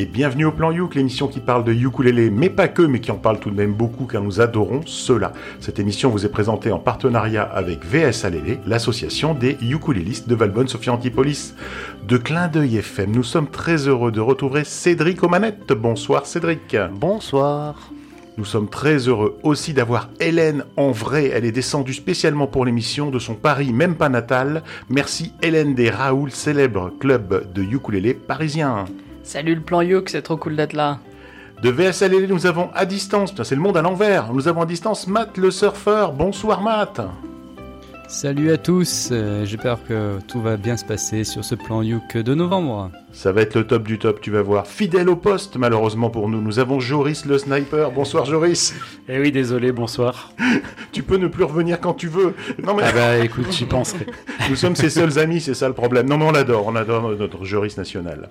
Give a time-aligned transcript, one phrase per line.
[0.00, 3.10] et bienvenue au Plan Youk, l'émission qui parle de ukulélé, mais pas que, mais qui
[3.10, 5.34] en parle tout de même beaucoup car nous adorons cela.
[5.60, 10.68] Cette émission vous est présentée en partenariat avec VS Alélé, l'association des ukulélistes de Valbonne,
[10.68, 11.54] Sophie Antipolis.
[12.08, 15.74] De Clin d'œil FM, nous sommes très heureux de retrouver Cédric aux manettes.
[15.74, 16.74] Bonsoir Cédric.
[16.94, 17.90] Bonsoir.
[18.38, 21.26] Nous sommes très heureux aussi d'avoir Hélène en vrai.
[21.26, 24.62] Elle est descendue spécialement pour l'émission de son Paris, même pas natal.
[24.88, 28.86] Merci Hélène des Raoul, célèbre club de ukulélé parisien.
[29.32, 30.98] Salut le plan Youk, c'est trop cool d'être là.
[31.62, 35.06] De VSLL, nous avons à distance, c'est le monde à l'envers, nous avons à distance
[35.06, 36.12] Matt le surfeur.
[36.12, 37.00] Bonsoir Matt.
[38.08, 42.16] Salut à tous, euh, j'espère que tout va bien se passer sur ce plan Youk
[42.16, 42.90] de novembre.
[43.12, 44.66] Ça va être le top du top, tu vas voir.
[44.66, 46.40] Fidèle au poste, malheureusement pour nous.
[46.40, 47.90] Nous avons Joris le sniper.
[47.90, 48.74] Bonsoir Joris.
[49.08, 50.32] Eh oui, désolé, bonsoir.
[50.92, 52.34] tu peux ne plus revenir quand tu veux.
[52.62, 52.84] Non mais...
[52.86, 54.06] Ah bah écoute, j'y penserai.
[54.48, 56.08] nous sommes ses seuls amis, c'est ça le problème.
[56.08, 58.30] Non mais on l'adore, on adore notre Joris national.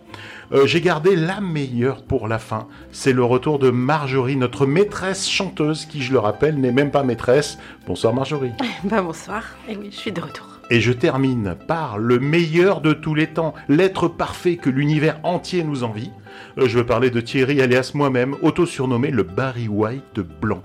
[0.54, 2.68] Euh, J'ai gardé la meilleure pour la fin.
[2.92, 7.04] C'est le retour de Marjorie, notre maîtresse chanteuse, qui je le rappelle n'est même pas
[7.04, 7.58] maîtresse.
[7.86, 8.52] Bonsoir Marjorie.
[8.86, 9.44] bah bonsoir.
[9.68, 10.49] Et eh oui, je suis de retour.
[10.72, 15.64] Et je termine par le meilleur de tous les temps, l'être parfait que l'univers entier
[15.64, 16.12] nous envie.
[16.60, 20.62] Euh, je veux parler de Thierry alias moi-même, auto-surnommé le Barry White blanc.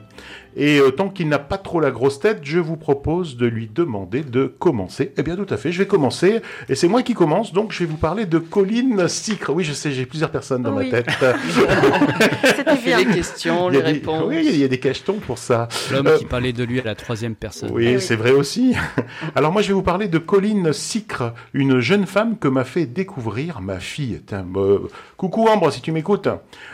[0.56, 3.68] Et euh, tant qu'il n'a pas trop la grosse tête, je vous propose de lui
[3.72, 5.12] demander de commencer.
[5.16, 6.42] Eh bien, tout à fait, je vais commencer.
[6.68, 9.52] Et c'est moi qui commence, donc je vais vous parler de Colline Sicre.
[9.52, 11.08] Oui, je sais, j'ai plusieurs personnes dans ma tête.
[12.44, 12.98] C'était bien.
[12.98, 14.24] Les questions, les réponses.
[14.28, 15.68] Oui, il y a des cachetons pour ça.
[15.90, 17.70] L'homme euh, qui parlait de lui à la troisième personne.
[17.72, 18.76] Oui, eh c'est vrai aussi.
[19.34, 22.86] Alors moi, je vais vous parler de Colline Sicre, une jeune femme que m'a fait
[22.86, 24.20] découvrir ma fille.
[24.32, 24.78] Euh,
[25.16, 26.28] coucou Ambre, si tu m'écoutes.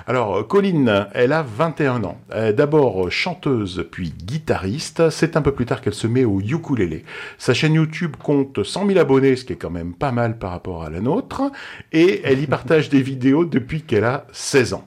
[0.06, 2.18] Alors, Colline, elle a 21 ans.
[2.54, 5.10] D'abord chanteuse puis guitariste.
[5.10, 7.04] C'est un peu plus tard qu'elle se met au ukulélé.
[7.38, 10.50] Sa chaîne YouTube compte 100 000 abonnés, ce qui est quand même pas mal par
[10.50, 11.42] rapport à la nôtre,
[11.92, 14.84] et elle y partage des vidéos depuis qu'elle a 16 ans.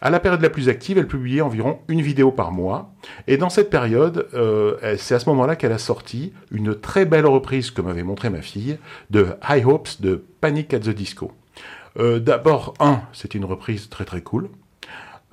[0.00, 2.92] À la période la plus active, elle publiait environ une vidéo par mois.
[3.26, 7.26] Et dans cette période, euh, c'est à ce moment-là qu'elle a sorti une très belle
[7.26, 8.78] reprise que m'avait montré ma fille
[9.10, 11.32] de High Hopes de Panic at the Disco.
[11.98, 14.48] Euh, d'abord, un, c'est une reprise très très cool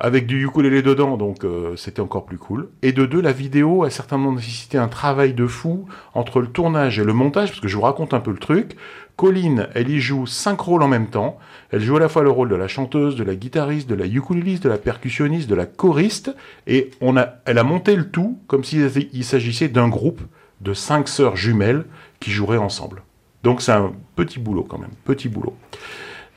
[0.04, 2.70] avec du ukulélé dedans, donc euh, c'était encore plus cool.
[2.82, 5.86] Et de deux, la vidéo a certainement nécessité un travail de fou
[6.16, 8.76] entre le tournage et le montage, parce que je vous raconte un peu le truc.
[9.16, 11.38] Colline, elle y joue cinq rôles en même temps.
[11.70, 14.08] Elle joue à la fois le rôle de la chanteuse, de la guitariste, de la
[14.08, 16.36] ukuléliste, de la percussionniste, de la choriste,
[16.66, 18.90] et on a, elle a monté le tout comme s'il
[19.24, 20.22] s'agissait d'un groupe
[20.62, 21.86] de cinq sœurs jumelles
[22.20, 23.04] qui joueraient ensemble.
[23.44, 25.56] Donc c'est un petit boulot quand même, petit boulot.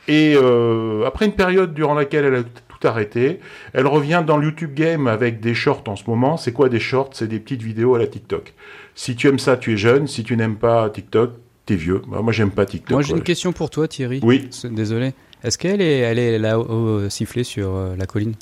[0.06, 2.42] Et euh, après une période durant laquelle elle a
[2.82, 3.40] arrêté.
[3.72, 6.36] Elle revient dans le YouTube Game avec des shorts en ce moment.
[6.36, 7.10] C'est quoi des shorts?
[7.12, 8.52] C'est des petites vidéos à la TikTok.
[8.94, 10.06] Si tu aimes ça, tu es jeune.
[10.06, 11.32] Si tu n'aimes pas TikTok,
[11.66, 12.02] t'es vieux.
[12.08, 12.90] Bah, moi, j'aime pas TikTok.
[12.90, 14.20] Moi, j'ai une question pour toi, Thierry.
[14.22, 14.48] Oui.
[14.64, 15.14] Désolé.
[15.42, 18.34] Est-ce qu'elle est, elle est là au sifflet sur euh, la colline?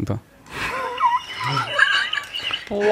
[0.00, 0.18] Ou pas?
[2.68, 2.82] Oh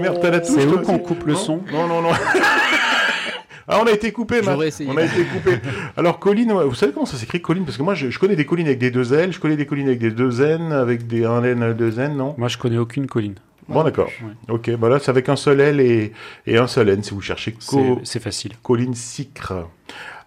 [0.00, 2.10] merde, t'as la C'est où qu'on coupe le son Non, non, non.
[3.70, 5.60] Ah, on a été coupé, On a été coupé.
[5.96, 7.64] Alors, colline, vous savez comment ça s'écrit colline?
[7.64, 9.86] Parce que moi, je, connais des collines avec des deux L, je connais des collines
[9.86, 12.34] avec des deux N, avec des un N, deux N, non?
[12.36, 13.36] Moi, je connais aucune colline.
[13.68, 14.10] Bon, d'accord.
[14.48, 16.12] Ok, bah là, c'est avec un seul L et,
[16.46, 17.54] et un seul N si vous cherchez.
[18.02, 18.52] C'est facile.
[18.62, 19.68] Colline Sicre.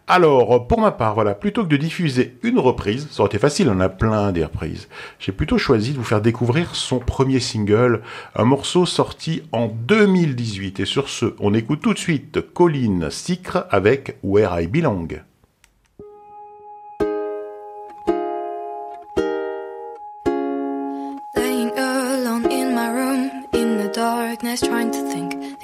[0.05, 3.69] Alors, pour ma part, voilà, plutôt que de diffuser une reprise, ça aurait été facile,
[3.69, 8.01] on a plein des reprises, j'ai plutôt choisi de vous faire découvrir son premier single,
[8.35, 10.81] un morceau sorti en 2018.
[10.81, 15.07] Et sur ce, on écoute tout de suite Colline Sicre avec Where I Belong.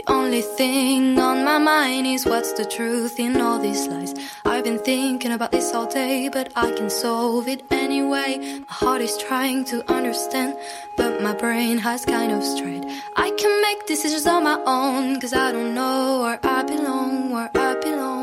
[0.09, 4.13] Only thing on my mind is what's the truth in all these lies.
[4.43, 8.61] I've been thinking about this all day, but I can solve it anyway.
[8.67, 10.57] My heart is trying to understand,
[10.97, 12.85] but my brain has kind of strayed.
[13.15, 17.51] I can make decisions on my own, cause I don't know where I belong, where
[17.53, 18.18] I belong.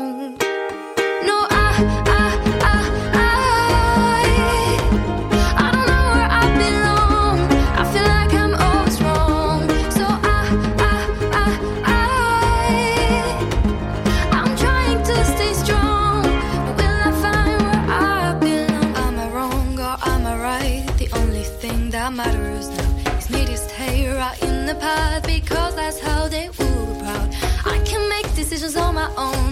[29.15, 29.37] Oh.
[29.37, 29.46] own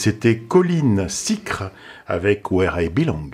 [0.00, 1.70] c'était Colline Sicre
[2.06, 3.30] avec Where I Belong.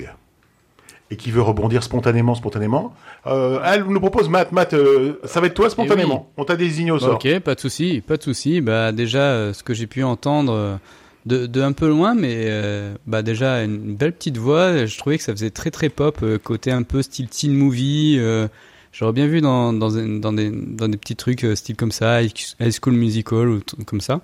[1.10, 2.92] Et qui veut rebondir spontanément, spontanément.
[3.26, 6.32] Euh, elle nous propose, Matt, Matt, euh, ça va être toi spontanément.
[6.36, 7.14] On t'a désigné au sort.
[7.14, 8.60] Ok, pas de souci, pas de souci.
[8.60, 10.80] Bah déjà, euh, ce que j'ai pu entendre
[11.24, 14.84] de, de un peu loin, mais euh, bah déjà une belle petite voix.
[14.86, 18.16] Je trouvais que ça faisait très très pop, euh, côté un peu style teen movie.
[18.19, 18.48] euh,
[18.90, 22.72] J'aurais bien vu dans dans, dans des dans des petits trucs style comme ça, High
[22.82, 24.22] School Musical ou comme ça.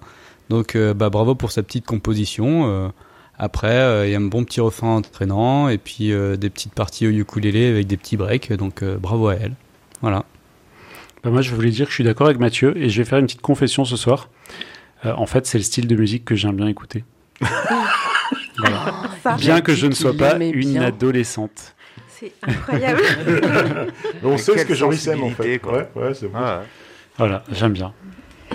[0.53, 2.67] Donc euh, bah bravo pour sa petite composition.
[2.69, 2.89] euh.
[3.39, 6.75] Après, euh, il y a un bon petit refrain entraînant et puis euh, des petites
[6.75, 8.53] parties au ukulélé avec des petits breaks.
[8.53, 9.55] Donc euh, bravo à elle.
[10.03, 10.27] Voilà.
[11.25, 13.19] Bah, moi, je voulais dire que je suis d'accord avec Mathieu et je vais faire
[13.19, 14.29] une petite confession ce soir.
[15.07, 17.03] Euh, en fait, c'est le style de musique que j'aime bien écouter.
[18.59, 18.93] Voilà.
[19.23, 20.83] Ça, Bien que je ne sois pas une bien.
[20.83, 21.75] Adolescente.
[22.09, 23.01] c'est incroyable.
[24.23, 25.59] On sait ce que Joris aime en fait.
[25.59, 25.73] quoi.
[25.79, 26.37] Ouais, ouais, c'est bon.
[26.37, 26.67] Ah, ouais.
[27.17, 27.93] Voilà, j'aime bien.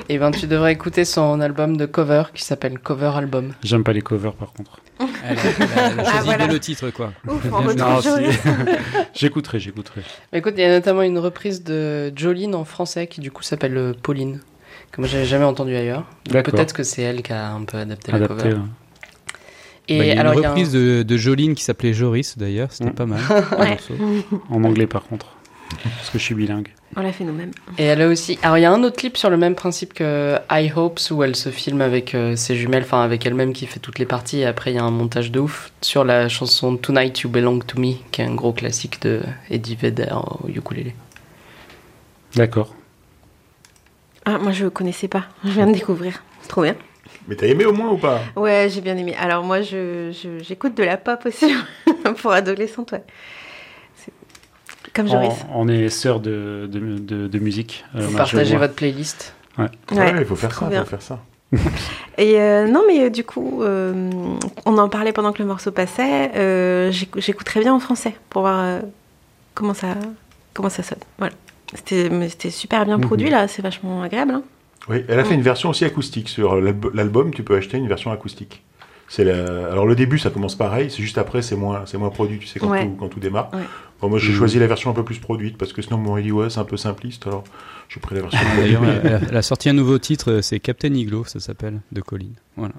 [0.09, 3.53] Et ben, tu devrais écouter son album de cover qui s'appelle Cover Album.
[3.63, 4.79] J'aime pas les covers par contre.
[4.99, 6.47] Elle a, elle Ah, choisi voilà.
[6.47, 7.11] le titre quoi.
[7.27, 7.45] Ouf,
[9.13, 10.01] j'écouterai, j'écouterai.
[10.33, 13.77] Écoute, il y a notamment une reprise de Jolene en français qui du coup s'appelle
[13.77, 14.39] euh, Pauline,
[14.91, 16.05] que moi j'avais jamais entendu ailleurs.
[16.29, 18.55] Peut-être que c'est elle qui a un peu adapté la cover.
[19.89, 21.55] Et Bah, il y a alors une il y a un- reprise de, de Joline
[21.55, 22.93] qui s'appelait Joris d'ailleurs, c'était Mm.
[22.93, 23.19] pas mal.
[23.59, 23.77] Ouais.
[24.49, 25.27] En anglais par contre.
[25.83, 26.69] Parce que je suis bilingue.
[26.95, 27.51] On l'a fait nous-mêmes.
[27.77, 28.39] Et elle a aussi.
[28.41, 31.21] Alors, il y a un autre clip sur le même principe que I Hopes où
[31.21, 34.39] elle se filme avec euh, ses jumelles, enfin avec elle-même qui fait toutes les parties.
[34.39, 37.59] Et après, il y a un montage de ouf sur la chanson Tonight You Belong
[37.59, 40.95] to Me, qui est un gros classique de Eddie Vedder au ukulélé.
[42.35, 42.73] D'accord.
[44.25, 45.25] Ah, moi, je connaissais pas.
[45.43, 46.23] Je viens de découvrir.
[46.41, 46.75] C'est trop bien.
[47.27, 48.21] Mais t'as aimé au moins ou pas?
[48.35, 49.15] Ouais, j'ai bien aimé.
[49.19, 51.53] Alors, moi, je, je- j'écoute de la pop aussi
[52.21, 53.03] pour adolescente, ouais.
[54.97, 55.33] Comme Joris.
[55.53, 57.85] On, on est sœurs de, de, de, de musique.
[57.95, 59.33] euh, Vous partagez votre playlist.
[59.57, 61.19] Ouais, il faut faire ça, il faut faire ça.
[62.17, 64.09] Et euh, non, mais euh, du coup, euh,
[64.65, 66.31] on en parlait pendant que le morceau passait.
[66.35, 68.81] Euh, j'écou- J'écouterais bien en français pour voir euh,
[69.53, 69.95] comment ça,
[70.53, 70.99] comment ça sonne.
[71.17, 71.33] Voilà.
[71.73, 73.05] C'était super bien Mhm.
[73.05, 74.31] produit là, c'est vachement agréable.
[74.33, 74.43] hein.
[74.89, 77.33] Oui, elle a fait une version aussi acoustique sur l'alb- l'album.
[77.33, 78.63] Tu peux acheter une version acoustique.
[79.17, 80.89] La- alors le début, ça commence pareil.
[80.91, 82.39] C'est juste après, c'est moins, c'est moins produit.
[82.39, 82.83] Tu sais quand, Ouais.
[82.85, 83.49] tout, quand tout démarre.
[83.53, 83.59] Ouais.
[84.01, 84.37] Bon, moi, j'ai Mhm.
[84.37, 86.65] choisi la version un peu plus produite parce que sinon, mon dit ouais, c'est un
[86.65, 87.25] peu simpliste.
[87.27, 87.43] Alors,
[87.89, 88.39] j'ai pris la version.
[88.41, 91.39] Ah, D'ailleurs, elle, a- elle a sorti un nouveau titre, euh, c'est Captain Iglo, ça
[91.39, 92.35] s'appelle, de Colline.
[92.55, 92.73] Voilà.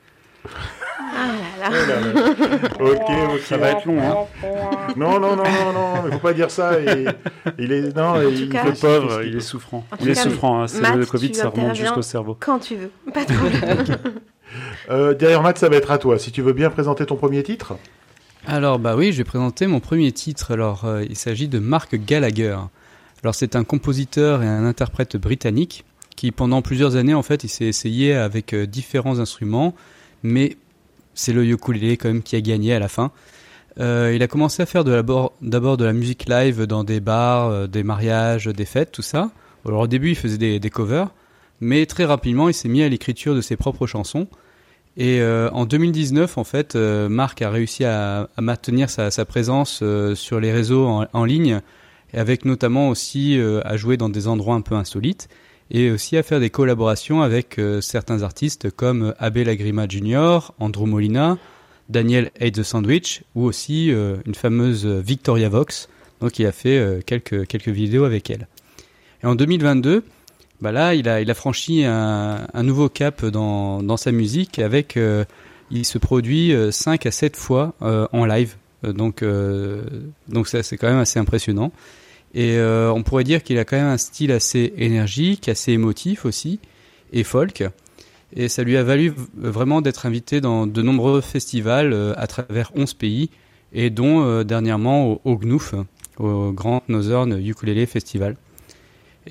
[1.20, 2.58] Ah là là.
[2.80, 3.40] ok, ok.
[3.44, 4.14] Ça va être long, hein.
[4.96, 6.78] Non, non, non, non, non, il faut pas dire ça.
[6.80, 7.06] Et,
[7.58, 9.84] il est, non, tout il cas- Le pauvre, il est souffrant.
[9.90, 11.84] En tout Il est cas, souffrant, hein, c'est Matt, le Covid, tu ça remonte interviens
[11.84, 12.36] jusqu'au cerveau.
[12.38, 12.90] Quand tu veux.
[13.12, 13.98] Pas de problème.
[14.90, 16.18] Euh, derrière Matt, ça va être à toi.
[16.18, 17.74] Si tu veux bien présenter ton premier titre.
[18.50, 20.52] Alors bah oui, je vais présenter mon premier titre.
[20.52, 22.56] Alors euh, il s'agit de Mark Gallagher.
[23.22, 25.84] Alors c'est un compositeur et un interprète britannique
[26.16, 29.74] qui pendant plusieurs années en fait il s'est essayé avec euh, différents instruments,
[30.22, 30.56] mais
[31.12, 33.12] c'est le ukulélé quand même qui a gagné à la fin.
[33.80, 35.34] Euh, il a commencé à faire d'abord
[35.76, 39.30] de la musique live dans des bars, des mariages, des fêtes, tout ça.
[39.66, 41.10] Alors au début il faisait des, des covers,
[41.60, 44.26] mais très rapidement il s'est mis à l'écriture de ses propres chansons.
[45.00, 50.16] Et euh, en 2019, en fait, euh, Marc a réussi à, maintenir sa, présence euh,
[50.16, 51.60] sur les réseaux en, en ligne,
[52.12, 55.28] avec notamment aussi à jouer dans des endroits un peu insolites,
[55.70, 61.36] et aussi à faire des collaborations avec certains artistes comme Abbé Lagrima Jr., Andrew Molina,
[61.90, 65.90] Daniel Hate the Sandwich, ou aussi une fameuse Victoria Vox.
[66.22, 68.48] Donc il a fait quelques, quelques vidéos avec elle.
[69.22, 70.02] Et en 2022,
[70.60, 74.58] bah là, il a, il a franchi un, un nouveau cap dans, dans sa musique
[74.58, 75.24] avec, euh,
[75.70, 78.56] il se produit 5 à 7 fois euh, en live.
[78.84, 79.82] Euh, donc, euh,
[80.28, 81.72] donc ça, c'est quand même assez impressionnant.
[82.34, 86.24] Et euh, on pourrait dire qu'il a quand même un style assez énergique, assez émotif
[86.24, 86.60] aussi,
[87.12, 87.64] et folk.
[88.36, 92.70] Et ça lui a valu vraiment d'être invité dans de nombreux festivals euh, à travers
[92.74, 93.30] 11 pays,
[93.72, 95.74] et dont euh, dernièrement au, au GNUF,
[96.18, 98.36] au Grand Northern Ukulele Festival.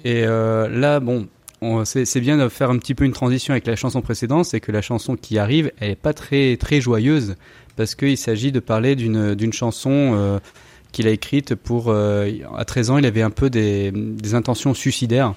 [0.05, 1.27] Et euh, là, bon,
[1.61, 4.59] on- c'est bien de faire un petit peu une transition avec la chanson précédente, c'est
[4.59, 7.35] que la chanson qui arrive, elle est pas très très joyeuse
[7.75, 10.39] parce qu'il s'agit de parler d'une chanson euh,
[10.91, 13.91] qu'il a écrite pour euh, à 13 ans, il avait un peu des,
[14.33, 15.33] intentions suicidaires.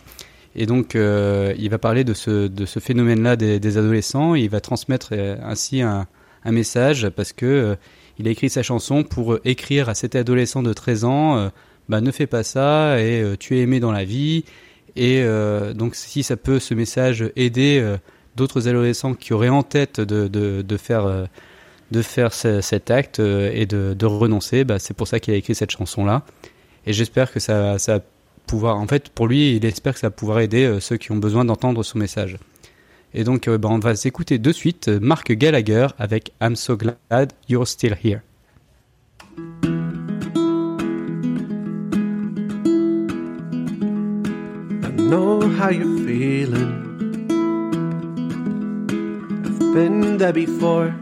[0.56, 5.12] Et donc il va parler de ce de ce phénomène-là des, adolescents, il va transmettre
[5.44, 6.06] ainsi un
[6.44, 7.76] un message parce que
[8.18, 11.50] il a écrit sa chanson pour écrire à cet adolescent de 13 ans
[11.90, 14.44] bah ne fais pas ça et euh, tu es aimé dans la vie
[14.96, 17.98] et euh, donc si ça peut ce message aider euh,
[18.36, 21.28] d'autres adolescents qui auraient en tête de, de, faire
[21.90, 25.36] de faire ce- cet acte et de, de renoncer, bah, c'est pour ça qu'il a
[25.36, 26.22] écrit cette chanson là.
[26.86, 28.00] Et j'espère que ça, ça
[28.46, 31.16] pouvoir, en fait, pour lui, il espère que ça va pouvoir aider ceux qui ont
[31.16, 32.38] besoin d'entendre son message.
[33.12, 37.66] Et donc, bah, on va s'écouter de suite Mark Gallagher avec I'm so glad you're
[37.66, 38.20] still here.
[45.10, 46.72] Know how you're feeling.
[49.44, 50.94] I've been there before.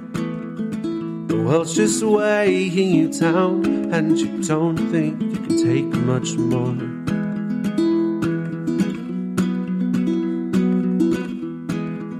[1.26, 6.74] The world's just weighing you down, and you don't think you can take much more.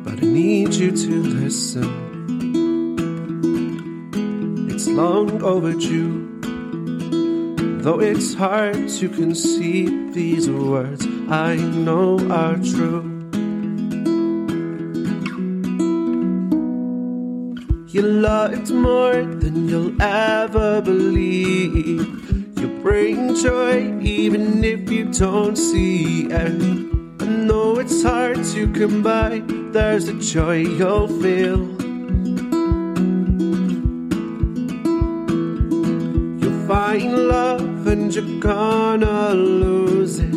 [0.04, 1.88] But I need you to listen.
[4.71, 6.38] It's long overdue.
[7.88, 13.00] Though it's hard to conceive these words I know are true.
[17.88, 22.04] You loved more than you'll ever believe.
[22.61, 26.61] You bring joy even if you don't see it.
[27.23, 29.42] I know it's hard to come by,
[29.73, 31.77] there's a joy you'll feel.
[38.19, 40.33] You're gonna lose it.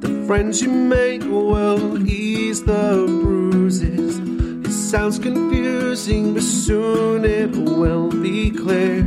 [0.00, 4.18] The friends you make will ease the bruises.
[4.64, 9.00] It sounds confusing, but soon it will be clear.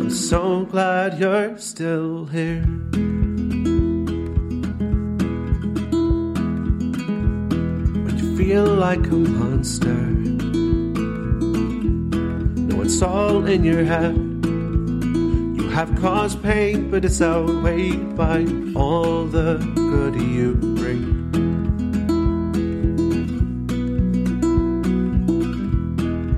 [0.00, 2.66] I'm so glad you're still here.
[8.04, 10.02] When you feel like a monster,
[12.68, 14.29] no, it's all in your head.
[15.80, 18.44] Have caused pain, but it's outweighed by
[18.76, 21.32] all the good you bring.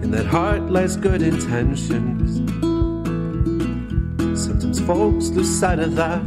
[0.01, 2.37] In that heart lies good intentions.
[4.41, 6.23] Sometimes folks lose sight of that.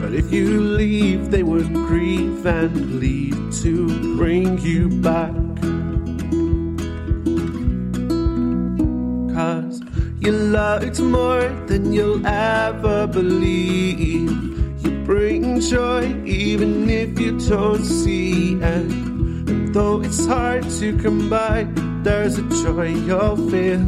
[0.00, 5.39] But if you leave, they would grieve and leave to bring you back.
[10.60, 14.30] You loved more than you'll ever believe.
[14.84, 18.62] You bring joy even if you don't see it.
[18.62, 21.66] And though it's hard to come by,
[22.02, 23.84] there's a joy you'll feel.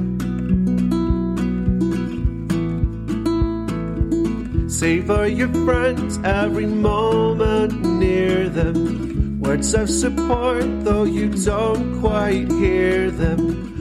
[4.70, 9.40] Savor your friends every moment near them.
[9.40, 13.71] Words of support, though you don't quite hear them.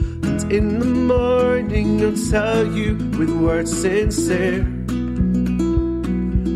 [0.52, 4.60] In the morning, I'll tell you with words sincere.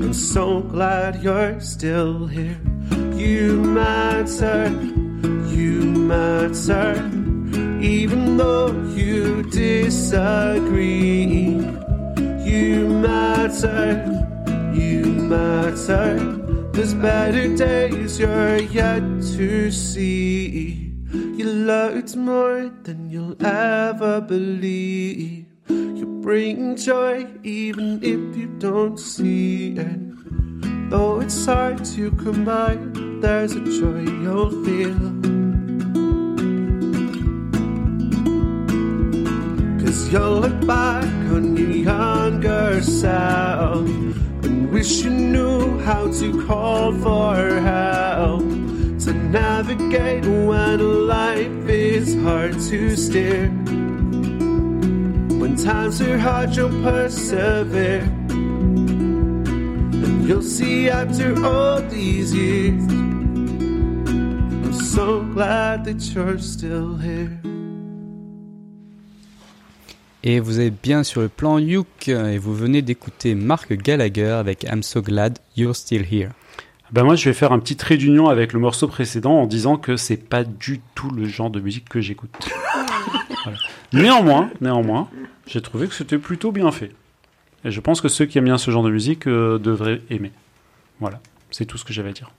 [0.05, 2.61] I'm so glad you're still here.
[3.15, 4.69] You matter,
[5.49, 6.95] you matter.
[7.81, 10.05] Even though you disagree,
[12.45, 14.05] you matter,
[14.75, 16.19] you matter.
[16.73, 19.01] There's better days you're yet
[19.39, 20.86] to see.
[21.47, 25.47] Loved more than you'll ever believe.
[25.69, 30.91] You bring joy even if you don't see it.
[30.91, 32.77] Though it's hard to by,
[33.21, 34.99] there's a joy you'll feel.
[39.79, 43.87] Cause you'll look back on your younger self
[44.43, 48.56] and wish you knew how to call for help
[49.07, 53.49] to navigate when life is hard to steer.
[55.39, 58.03] When times are hard, you'll persevere.
[60.03, 67.31] And you'll see after all these years, I'm so glad that you're still here.
[70.25, 74.65] Et vous êtes bien sur le plan Youk et vous venez d'écouter Mark Gallagher avec
[74.65, 76.33] I'm so glad you're still here.
[76.93, 79.77] Ben moi, je vais faire un petit trait d'union avec le morceau précédent en disant
[79.77, 82.31] que c'est pas du tout le genre de musique que j'écoute.
[83.45, 83.59] Voilà.
[83.93, 85.09] Néanmoins, néanmoins,
[85.47, 86.91] j'ai trouvé que c'était plutôt bien fait.
[87.65, 90.33] Et je pense que ceux qui aiment bien ce genre de musique euh, devraient aimer.
[90.99, 91.21] Voilà.
[91.53, 92.33] C'est tout ce que j'avais à dire.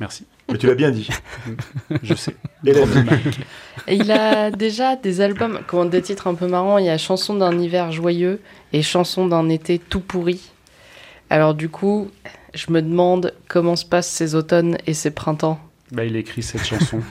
[0.00, 0.26] Merci.
[0.50, 1.08] Mais tu l'as bien dit.
[2.02, 2.34] Je sais.
[2.66, 6.78] Et il a déjà des albums, comment des titres un peu marrants.
[6.78, 8.40] Il y a Chanson d'un hiver joyeux
[8.72, 10.50] et Chanson d'un été tout pourri.
[11.30, 12.10] Alors du coup,
[12.58, 15.60] je me demande comment se passent ces automnes et ces printemps.
[15.92, 17.00] Bah, il écrit cette chanson.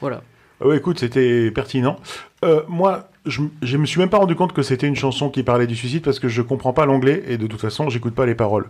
[0.00, 0.22] Voilà.
[0.60, 1.96] Ah ouais, écoute, c'était pertinent.
[2.44, 5.42] Euh, moi, je, je me suis même pas rendu compte que c'était une chanson qui
[5.42, 8.26] parlait du suicide parce que je comprends pas l'anglais et de toute façon, j'écoute pas
[8.26, 8.68] les paroles.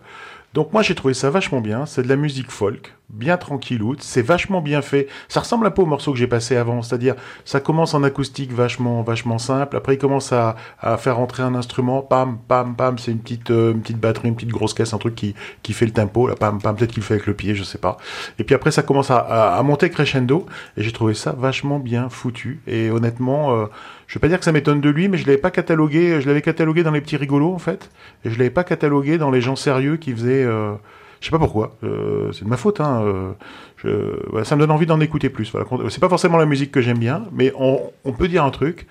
[0.52, 1.87] Donc moi, j'ai trouvé ça vachement bien.
[1.87, 4.02] C'est de la musique folk, bien tranquilloute.
[4.02, 5.09] C'est vachement bien fait.
[5.28, 6.83] Ça ressemble un peu au morceau que j'ai passé avant.
[6.83, 9.76] C'est-à-dire, ça commence en acoustique vachement, vachement simple.
[9.76, 10.56] Après, il commence à,
[10.99, 12.02] faire entrer un instrument.
[12.02, 12.99] Pam, pam, pam.
[12.99, 15.73] C'est une petite, euh, une petite batterie, une petite grosse caisse, un truc qui, qui
[15.73, 16.26] fait le tempo.
[16.26, 16.76] Là, pam, pam.
[16.76, 17.97] Peut-être qu'il fait avec le pied, je sais pas.
[18.38, 20.47] Et puis après, ça commence à monter crescendo.
[20.76, 22.61] Et j'ai trouvé ça vachement bien foutu.
[22.66, 23.66] Et honnêtement, euh,
[24.06, 26.21] je vais pas dire que ça m'étonne de lui, mais je l'avais pas catalogué.
[26.21, 27.90] Je l'avais catalogué dans les petits rigolos en fait,
[28.25, 30.44] et je l'avais pas catalogué dans les gens sérieux qui faisaient.
[30.44, 30.75] Euh,
[31.21, 31.76] je sais pas pourquoi.
[31.85, 32.80] Euh, c'est de ma faute.
[32.80, 33.33] Hein, euh,
[33.76, 33.88] je,
[34.30, 35.50] voilà, ça me donne envie d'en écouter plus.
[35.52, 35.66] Voilà.
[35.90, 38.87] C'est pas forcément la musique que j'aime bien, mais on, on peut dire un truc.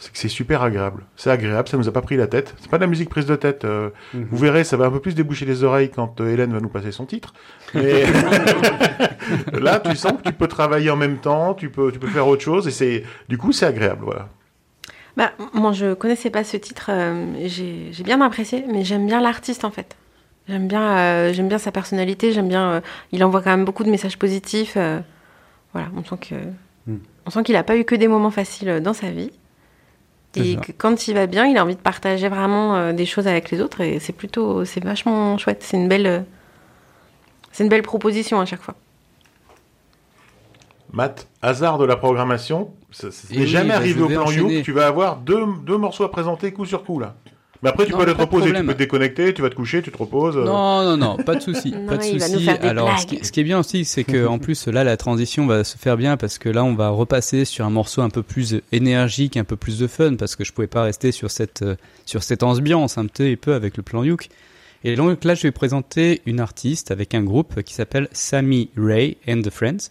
[0.00, 1.02] C'est que c'est super agréable.
[1.16, 2.54] C'est agréable, ça nous a pas pris la tête.
[2.60, 3.64] C'est pas de la musique prise de tête.
[3.64, 6.60] euh, Vous verrez, ça va un peu plus déboucher les oreilles quand euh, Hélène va
[6.60, 7.34] nous passer son titre.
[7.74, 8.04] Mais
[9.60, 12.28] là, tu sens que tu peux travailler en même temps, tu peux, tu peux faire
[12.28, 14.28] autre chose, et c'est, du coup, c'est agréable, voilà.
[15.16, 16.90] Bah, moi, je connaissais pas ce titre.
[16.90, 19.96] euh, j'ai j'ai bien apprécié, mais j'aime bien l'artiste en fait.
[20.48, 22.32] J'aime bien, euh, j'aime bien sa personnalité.
[22.32, 22.70] J'aime bien.
[22.72, 22.80] euh,
[23.12, 24.74] il envoie quand même beaucoup de messages positifs.
[24.76, 25.00] euh,
[25.74, 26.34] voilà, on sent que,
[26.86, 26.96] Mm.
[27.26, 29.30] on sent qu'il a pas eu que des moments faciles dans sa vie.
[30.36, 33.26] Et que quand il va bien, il a envie de partager vraiment euh, des choses
[33.26, 33.80] avec les autres.
[33.80, 35.62] Et c'est plutôt, c'est vachement chouette.
[35.64, 36.20] C'est une belle, euh,
[37.50, 38.74] c'est une belle proposition à chaque fois.
[40.92, 44.22] Matt, hasard de la programmation, ça, ça Et n'est oui, jamais bah, arrivé au plan
[44.22, 44.58] enchaîner.
[44.58, 47.14] You, tu vas avoir deux, deux morceaux à présenter coup sur coup là.
[47.62, 49.54] Mais après tu Non, peux aller te reposer, tu peux te déconnecter, tu vas te
[49.56, 50.36] coucher, tu te reposes.
[50.36, 50.44] euh.
[50.44, 52.48] Non, non, non, pas de souci, pas de souci.
[52.62, 55.46] Alors, ce qui, ce qui est bien aussi, c'est que en plus là, la transition
[55.46, 58.22] va se faire bien parce que là, on va repasser sur un morceau un peu
[58.22, 61.62] plus énergique, un peu plus de fun, parce que je pouvais pas rester sur cette
[61.62, 61.74] euh,
[62.06, 64.28] sur cette ambiance un petit peu avec le plan Youk.
[64.84, 69.16] Et donc là, je vais présenter une artiste avec un groupe qui s'appelle Sammy Ray
[69.28, 69.90] and the Friends.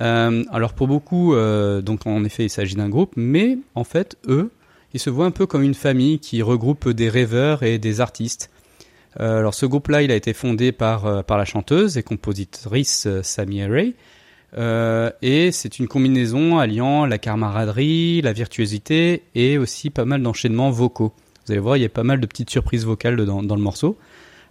[0.00, 4.16] Euh, alors pour beaucoup, euh, donc en effet, il s'agit d'un groupe, mais en fait,
[4.28, 4.50] eux,
[4.94, 8.50] ils se voient un peu comme une famille qui regroupe des rêveurs et des artistes.
[9.20, 13.06] Euh, alors ce groupe-là, il a été fondé par, euh, par la chanteuse et compositrice
[13.06, 13.94] euh, Sammy Ray.
[15.22, 21.14] Et c'est une combinaison alliant la camaraderie, la virtuosité et aussi pas mal d'enchaînements vocaux.
[21.46, 23.62] Vous allez voir, il y a pas mal de petites surprises vocales dans, dans le
[23.62, 23.96] morceau.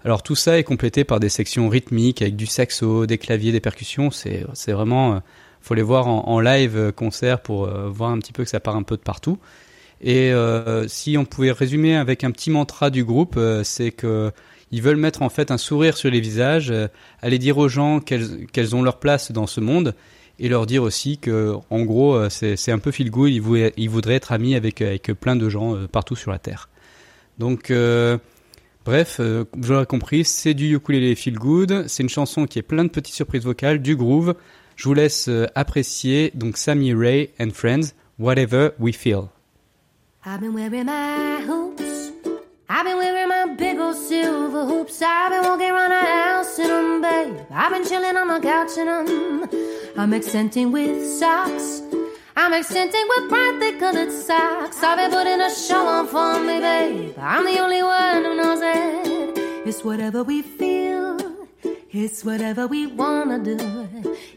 [0.04, 3.60] Alors tout ça est complété par des sections rythmiques avec du saxo, des claviers, des
[3.60, 4.10] percussions.
[4.10, 5.22] C'est vraiment,
[5.62, 8.82] faut les voir en, live concert pour voir un petit peu que ça part un
[8.82, 9.38] peu de partout.
[10.04, 14.32] Et euh, si on pouvait résumer avec un petit mantra du groupe, euh, c'est que
[14.72, 16.88] ils veulent mettre en fait un sourire sur les visages, euh,
[17.22, 19.94] aller dire aux gens qu'elles ont leur place dans ce monde
[20.40, 23.90] et leur dire aussi que en gros c'est un peu feel good, ils, vou- ils
[23.90, 24.82] voudraient être amis avec
[25.20, 26.68] plein de gens partout sur la terre.
[27.38, 27.72] Donc
[28.84, 31.86] Bref, vous l'aurez compris, c'est du ukulélé feel good.
[31.88, 34.34] C'est une chanson qui est plein de petites surprises vocales, du groove.
[34.76, 36.32] Je vous laisse apprécier.
[36.34, 39.26] Donc Sammy Ray and Friends, Whatever We Feel.
[40.24, 42.12] I've been wearing my hoops.
[42.70, 45.02] I've been wearing my big old silver hoops.
[45.02, 47.46] I've been walking around the house in them, babe.
[47.50, 49.50] I've been chilling on the couch in them.
[49.98, 51.82] I'm accenting with socks.
[52.36, 54.84] I'm accenting with brightly colored socks.
[54.84, 57.16] I've been putting a show on for me, babe.
[57.18, 59.68] I'm the only one who knows it.
[59.68, 61.18] It's whatever we feel.
[61.92, 63.58] It's whatever we wanna do.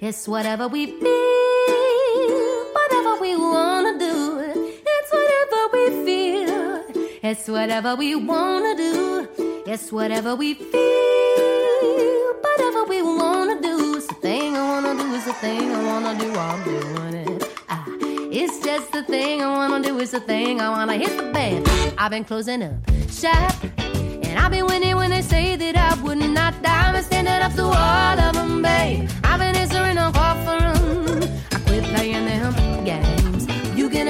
[0.01, 2.73] It's whatever we feel.
[2.73, 4.04] Whatever we wanna do.
[7.26, 9.26] It's whatever we wanna do.
[9.66, 12.34] It's whatever we feel.
[12.42, 13.96] Whatever we wanna do.
[13.96, 15.14] It's the thing I wanna do.
[15.14, 16.30] It's the thing I wanna do.
[16.34, 17.48] I'm doing it.
[17.70, 17.82] Ah,
[18.30, 19.98] it's just the thing I wanna do.
[20.00, 21.66] It's the thing I wanna hit the bed.
[21.96, 22.74] I've been closing up
[23.10, 23.54] shop.
[23.78, 26.92] And I've been winning when they say that I would not die.
[26.92, 29.08] I'm standing up to all of them, babe.
[29.24, 29.54] I've been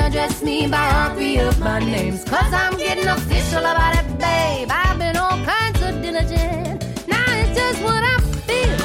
[0.04, 2.24] address me by three of my names.
[2.24, 4.68] Cause I'm getting official about it, babe.
[4.70, 6.82] I've been all kinds of diligent.
[7.08, 8.16] Now it's just what I
[8.48, 8.80] feel.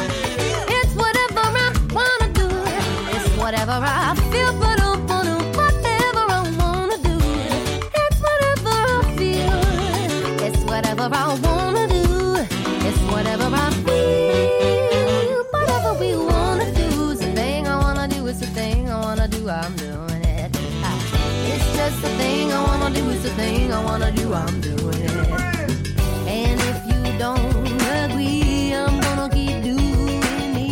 [0.77, 2.47] It's whatever I wanna do.
[3.13, 4.08] It's whatever I
[23.39, 25.15] thing I wanna do, I'm doing it.
[26.39, 27.67] And if you don't
[28.03, 30.19] agree, I'm gonna keep doing
[30.57, 30.69] me.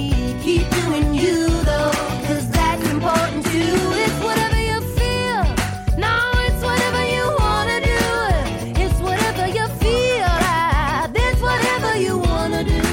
[0.48, 1.38] Keep doing you
[1.70, 1.94] though,
[2.28, 3.78] cause that's important too.
[4.04, 5.42] It's whatever you feel.
[6.06, 6.14] No,
[6.48, 8.02] it's whatever you wanna do.
[8.84, 11.12] It's whatever you feel like.
[11.26, 12.84] It's whatever you wanna do.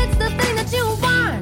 [0.00, 1.40] It's the thing that you want.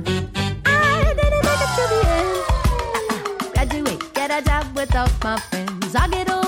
[0.67, 2.33] Ah, I didn't make it to the end.
[2.55, 5.95] Ah, Graduate, get a job with all my friends.
[6.03, 6.42] I'll get old.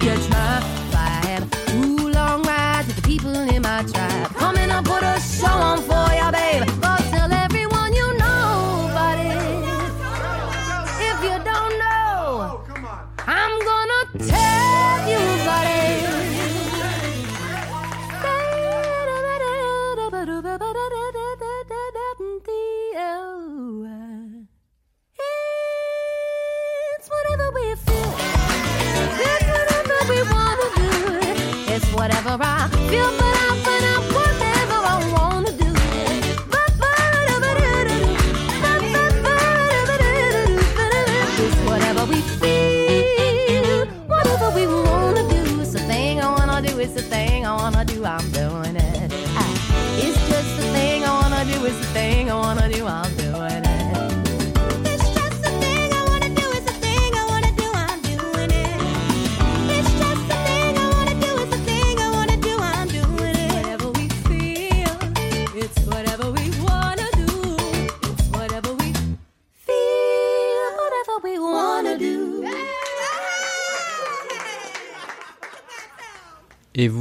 [0.00, 0.60] Catch my
[0.92, 1.44] vibe.
[1.74, 4.30] Ooh, long ride with the people in my tribe.
[4.58, 5.99] And I'll put a show on for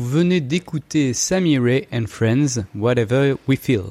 [0.10, 3.84] venez d'écouter Sammy Ray and Friends, Whatever We Feel.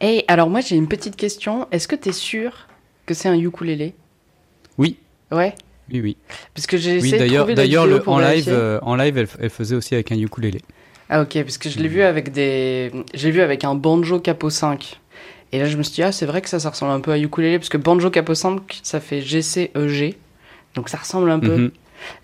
[0.00, 1.66] Et alors moi j'ai une petite question.
[1.72, 2.66] Est-ce que t'es sûr
[3.06, 3.94] que c'est un ukulélé?
[4.78, 4.96] Oui,
[5.32, 5.54] Ouais.
[5.92, 6.16] oui, oui.
[6.54, 7.18] Parce que j'ai Oui, essayé de
[7.54, 10.60] d'ailleurs, le- en live, euh, en live, elle, elle faisait aussi avec un ukulélé.
[11.08, 14.50] Ah ok, parce que je l'ai vu avec des, j'ai vu avec un banjo capo
[14.50, 15.00] 5.
[15.52, 17.12] Et là je me suis dit ah c'est vrai que ça ça ressemble un peu
[17.12, 20.16] à ukulélé parce que banjo capo 5 ça fait GCEG,
[20.74, 21.70] donc ça ressemble un peu.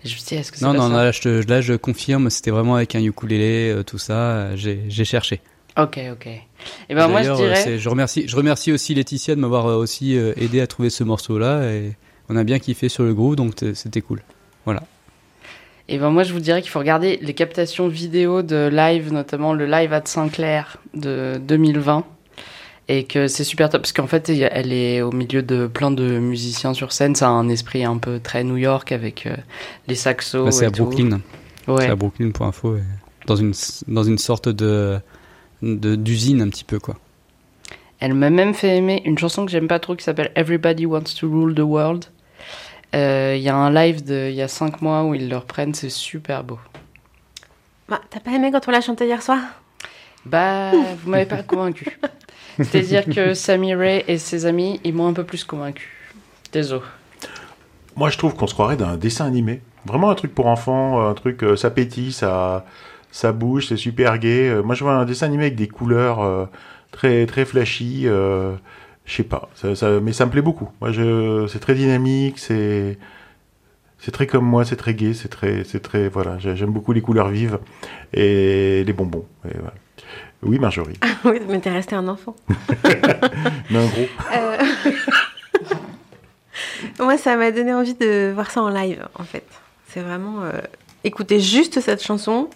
[0.03, 1.49] Et je me suis dit est-ce que c'est Non, pas non, ça là je, te-
[1.49, 4.13] là, je confirme, c'était vraiment avec un ukulélé, euh, tout ça.
[4.13, 5.41] euh, J'ai j'ai cherché.
[5.77, 6.27] Ok ok.
[6.27, 7.55] Et ben moi je D'ailleurs, euh, dirais.
[7.55, 10.89] c'est- je remercie, je remercie aussi Laetitia de m'avoir euh, aussi euh, aidé à trouver
[10.89, 11.63] ce morceau-là.
[11.71, 11.93] Et
[12.29, 14.21] on a bien kiffé sur le groove, donc t- c'était cool.
[15.89, 19.53] Et ben moi je vous dirais qu'il faut regarder les captations vidéo de live, notamment
[19.53, 22.05] le live at Saint-Clair de 2020.
[22.89, 26.19] Et que c'est super top parce qu'en fait elle est au milieu de plein de
[26.19, 27.15] musiciens sur scène.
[27.15, 29.35] Ça a un esprit un peu très New York avec euh,
[29.87, 30.43] les saxos.
[30.45, 30.83] Bah, c'est et à tout.
[30.85, 31.21] Brooklyn.
[31.67, 31.83] Ouais.
[31.85, 32.75] C'est à Brooklyn pour info.
[32.75, 32.81] et
[33.25, 33.53] Dans une,
[33.87, 34.99] dans une sorte de
[35.61, 36.95] d'usine un petit peu quoi.
[38.01, 41.15] Elle m'a même fait aimer une chanson que j'aime pas trop qui s'appelle Everybody Wants
[41.21, 42.05] to Rule the World.
[42.95, 45.37] Euh, Il y a un live de il y a 5 mois où ils le
[45.37, 46.59] reprennent, c'est super beau.
[47.87, 49.39] Bah, T'as pas aimé quand on l'a chanté hier soir?
[50.25, 51.97] Bah, vous m'avez pas convaincu.
[52.57, 55.89] C'est-à-dire que Sammy Ray et ses amis, ils m'ont un peu plus convaincu.
[56.51, 56.83] Désolé.
[57.95, 59.61] Moi, je trouve qu'on se croirait dans un dessin animé.
[59.85, 62.65] Vraiment un truc pour enfants, un truc, euh, ça pétille, ça,
[63.11, 64.49] ça bouge, c'est super gai.
[64.49, 66.45] Euh, moi, je vois un dessin animé avec des couleurs euh,
[66.91, 68.03] très, très flashy.
[68.05, 68.53] euh,
[69.05, 69.49] je sais pas,
[70.01, 70.69] mais ça me plaît beaucoup.
[70.79, 72.97] Moi, je, c'est très dynamique, c'est,
[73.99, 76.37] c'est très comme moi, c'est très gai, c'est très, c'est très, voilà.
[76.39, 77.59] j'ai- J'aime beaucoup les couleurs vives
[78.13, 79.25] et les bonbons.
[80.45, 80.99] Oui, Marjorie.
[81.25, 82.35] Oui, mais t'es resté un enfant.
[83.69, 84.07] Mais un gros.
[84.35, 84.57] Euh,
[86.99, 89.45] Moi, ça m'a donné envie de voir ça en live, en fait.
[89.89, 90.43] C'est vraiment...
[90.43, 90.51] euh,
[91.05, 92.49] Écouter juste cette chanson,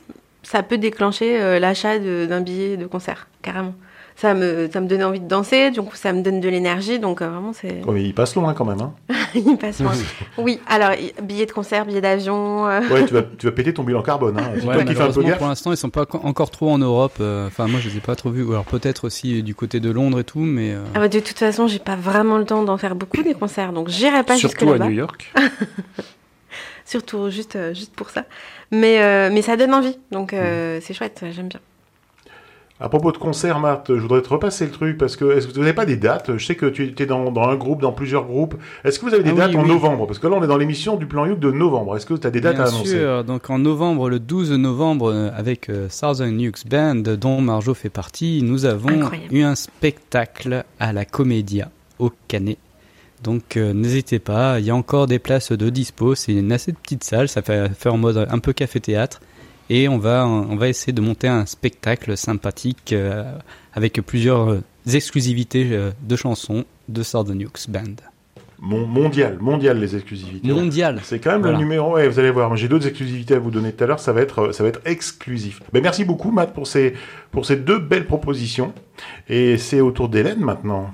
[0.44, 3.76] ça peut déclencher euh, l'achat d'un billet de concert, carrément.
[4.20, 6.98] Ça me, ça me donnait envie de danser, du coup, ça me donne de l'énergie,
[6.98, 7.86] donc euh, vraiment, c'est...
[7.86, 8.82] Ouais, mais il passe loin quand même.
[8.82, 8.94] Hein.
[9.36, 9.92] Il passe loin.
[10.40, 12.68] Oui, alors, i- billet de concert, billet d'avion...
[12.68, 14.36] euh, Ouais, tu vas, tu vas péter ton bilan carbone.
[14.40, 14.54] Hein.
[14.56, 15.38] Ouais, toi qui fais un peu malheureusement, gaffe.
[15.38, 17.18] pour l'instant, ils sont pas co- encore trop en Europe.
[17.20, 18.42] euh, Enfin, moi, je les ai pas trop vus.
[18.42, 21.20] Ou alors peut-être aussi du côté de Londres et tout, mais euh, Ah bah, de
[21.20, 24.34] toute façon, j'ai pas vraiment le temps d'en faire beaucoup des concerts, donc j'irai pas
[24.36, 24.80] jusque Surtout à.
[24.80, 25.32] New York.
[26.86, 28.24] Surtout juste, juste pour ça.
[28.72, 31.60] Mais, euh, mais ça donne envie, donc euh, c'est chouette, j'aime bien.
[32.80, 35.54] À propos de concert, Marthe, je voudrais te repasser le truc parce que est-ce que
[35.54, 36.38] vous n'avez pas des dates?
[36.38, 38.54] Je sais que tu étais dans, dans un groupe, dans plusieurs groupes.
[38.84, 39.70] Est-ce que vous avez des Ah dates oui, en oui.
[39.70, 40.06] novembre?
[40.06, 41.98] Parce que là, on est dans l'émission du plan Youk de novembre.
[41.98, 43.00] Est-ce que tu as des dates bien à annoncer?
[43.00, 43.24] sûr.
[43.24, 47.90] Donc en novembre, le 12 novembre, euh, avec euh, Southern Nukes Band, dont Marjo fait
[47.90, 49.34] partie, nous avons Incroyable.
[49.36, 52.60] eu un spectacle à la Comédia au Canet.
[53.24, 56.14] Donc euh, n'hésitez pas, il y a encore des places de dispo.
[56.14, 59.20] C'est une assez petite salle, ça fait, fait en mode un peu café-théâtre.
[59.70, 63.24] Et on va, on va essayer de monter un spectacle sympathique euh,
[63.74, 67.84] avec plusieurs euh, exclusivités euh, de chansons de Southern Nukes Band.
[68.60, 70.48] Mon- Mondial, mondial les exclusivités.
[70.52, 71.00] Mondial.
[71.04, 71.58] C'est quand même Voilà.
[71.58, 71.94] le numéro.
[71.96, 72.56] Ouais, vous allez voir.
[72.58, 74.00] J'ai d'autres exclusivités à vous donner tout à l'heure.
[74.00, 75.62] Ça va être, ça va être exclusif.
[75.74, 76.94] Ben, merci beaucoup, Matt, pour ces,
[77.30, 78.74] pour ces deux belles propositions.
[79.30, 80.92] Et c'est au tour d'Hélène maintenant.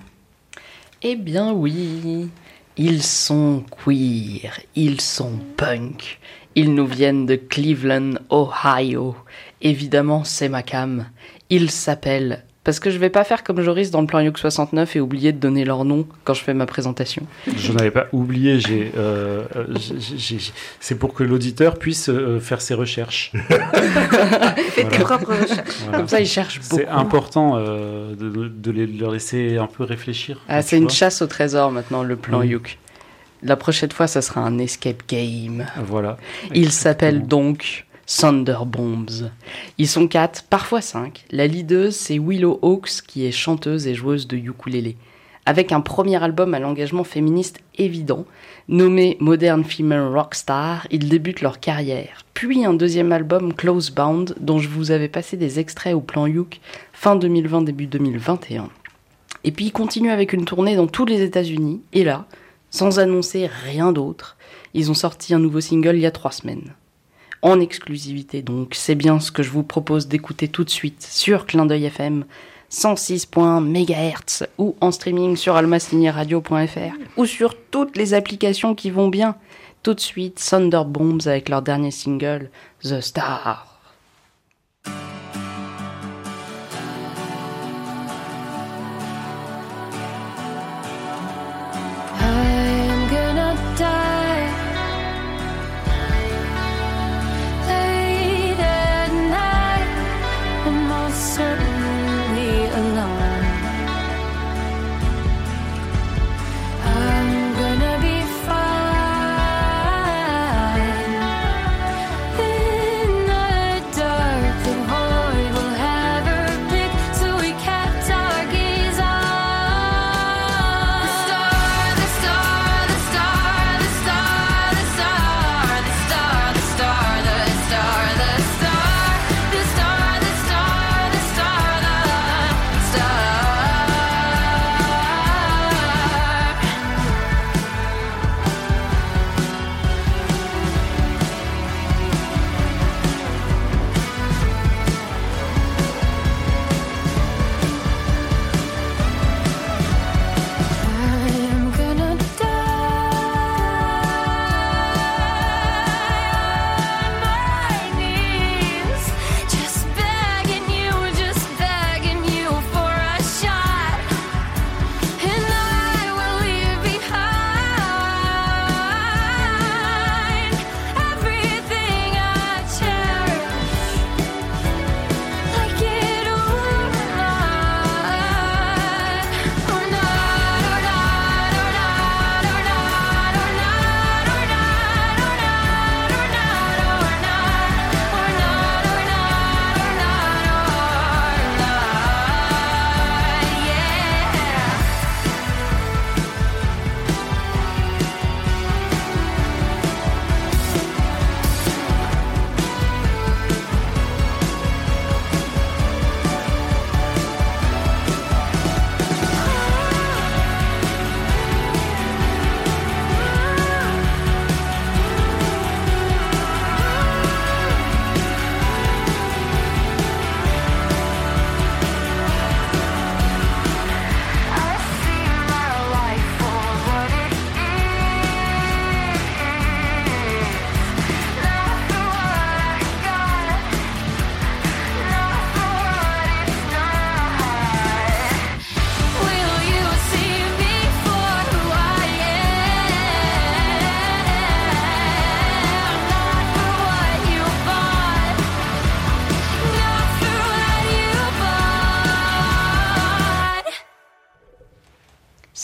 [1.03, 2.27] Eh bien oui,
[2.75, 6.19] ils sont queer, ils sont punk,
[6.55, 9.15] ils nous viennent de Cleveland, Ohio.
[9.61, 11.05] Évidemment, c'est ma cam.
[11.49, 14.95] Ils s'appellent Parce que je vais pas faire comme Joris dans le plan Youk 69
[14.95, 17.23] et oublier de donner leur nom quand je fais ma présentation.
[17.57, 18.59] Je n'avais pas oublié.
[18.59, 19.43] J'ai, euh,
[20.79, 23.31] c'est pour que l'auditeur puisse euh, faire ses recherches.
[24.69, 25.75] Fais tes propres recherches.
[25.83, 25.97] Voilà.
[25.97, 26.77] Comme ça, ils cherchent beaucoup.
[26.77, 30.39] C'est important euh, de, de les- leur laisser un peu réfléchir.
[30.47, 30.91] Ah, c'est une vois.
[30.93, 32.47] chasse au trésor maintenant, le plan Oui.
[32.49, 32.77] Youk.
[33.43, 35.65] La prochaine fois, ça sera un escape game.
[35.85, 36.17] Voilà.
[36.53, 39.31] Il s'appelle donc Thunderbombs.
[39.77, 41.25] Ils sont quatre, parfois cinq.
[41.29, 44.95] La leaduse, c'est Willow Hawks, qui est chanteuse et joueuse de ukulélé.
[45.45, 48.25] Avec un premier album à l'engagement féministe évident,
[48.69, 52.23] nommé Modern Female Rockstar, ils débutent leur carrière.
[52.33, 56.27] Puis un deuxième album, Close Bound, dont je vous avais passé des extraits au plan
[56.27, 56.61] Youk
[56.93, 58.69] fin 2020, début 2021.
[59.43, 62.25] Et puis ils continuent avec une tournée dans tous les États-Unis, et là,
[62.73, 64.35] sans annoncer rien d'autre,
[64.73, 66.73] ils ont sorti un nouveau single il y a trois semaines
[67.43, 68.41] en exclusivité.
[68.41, 71.85] Donc c'est bien ce que je vous propose d'écouter tout de suite sur Clin d'œil
[71.85, 72.25] FM
[72.71, 79.35] 106.1 MHz ou en streaming sur almaciniradio.fr ou sur toutes les applications qui vont bien.
[79.83, 82.49] Tout de suite, Thunderbombs avec leur dernier single,
[82.81, 83.72] The Star.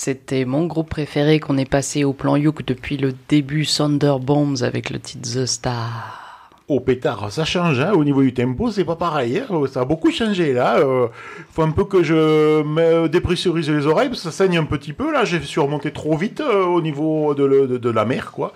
[0.10, 4.90] C'était mon groupe préféré qu'on est passé au plan Youk depuis le début Thunderbombs avec
[4.90, 6.56] le titre The Star.
[6.68, 9.86] Oh pétard, ça change, hein, au niveau du tempo, c'est pas pareil, hein, ça a
[9.86, 10.80] beaucoup changé là.
[10.80, 11.06] Euh,
[11.52, 14.94] faut un peu que je me dépressurise les oreilles, parce que ça saigne un petit
[14.94, 18.54] peu là, j'ai surmonté trop vite euh, au niveau de, la mer, quoi.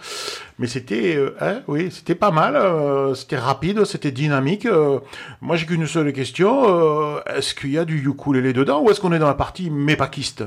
[0.58, 4.66] Mais c'était, euh, hein, oui, c'était pas mal, euh, c'était rapide, c'était dynamique.
[4.66, 4.98] euh.
[5.39, 9.00] moi j'ai qu'une seule question, euh, est-ce qu'il y a du ukulélé dedans, ou est-ce
[9.00, 10.44] qu'on est dans la partie mépakiste?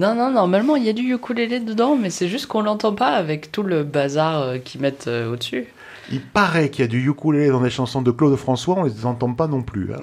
[0.00, 3.08] Non, non, normalement il y a du ukulélé dedans, mais c'est juste qu'on l'entend pas
[3.10, 5.66] avec tout le bazar euh, qu'ils mettent euh, au-dessus.
[6.10, 9.04] Il paraît qu'il y a du ukulélé dans des chansons de Claude François, on les
[9.04, 9.92] entend pas non plus.
[9.92, 10.00] hein.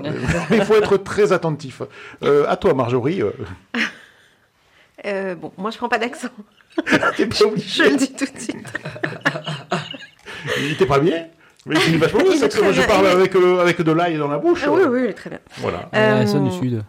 [0.51, 1.81] Mais il faut être très attentif.
[2.23, 3.23] Euh, à toi, Marjorie.
[5.03, 6.27] euh, bon, moi je prends pas d'accent.
[7.15, 8.67] T'es pas Je le dis tout de suite.
[10.59, 11.25] Il était pas bien
[11.65, 13.81] Oui, c'est vachement Il bien, est c'est que je parle Il est- avec, euh, avec
[13.81, 14.61] de l'ail dans la bouche.
[14.63, 15.39] Ah oui, oui, oui, très bien.
[15.57, 15.89] Voilà.
[15.95, 16.83] Euh, la du Sud.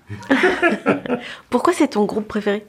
[1.49, 2.67] Pourquoi c'est ton groupe préféré?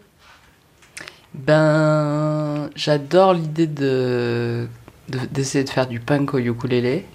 [1.33, 4.67] Ben, j'adore l'idée de
[5.09, 7.05] de- d'essayer de, faire du punk au ukulélé.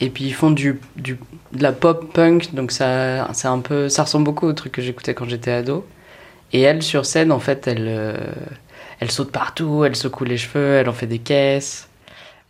[0.00, 1.18] Et puis ils font du, du
[1.52, 4.82] de la pop punk, donc ça c'est un peu ça ressemble beaucoup au truc que
[4.82, 5.86] j'écoutais quand j'étais ado.
[6.52, 8.16] Et elle sur scène en fait elle euh,
[9.00, 11.88] elle saute partout, elle secoue les cheveux, elle en fait des caisses.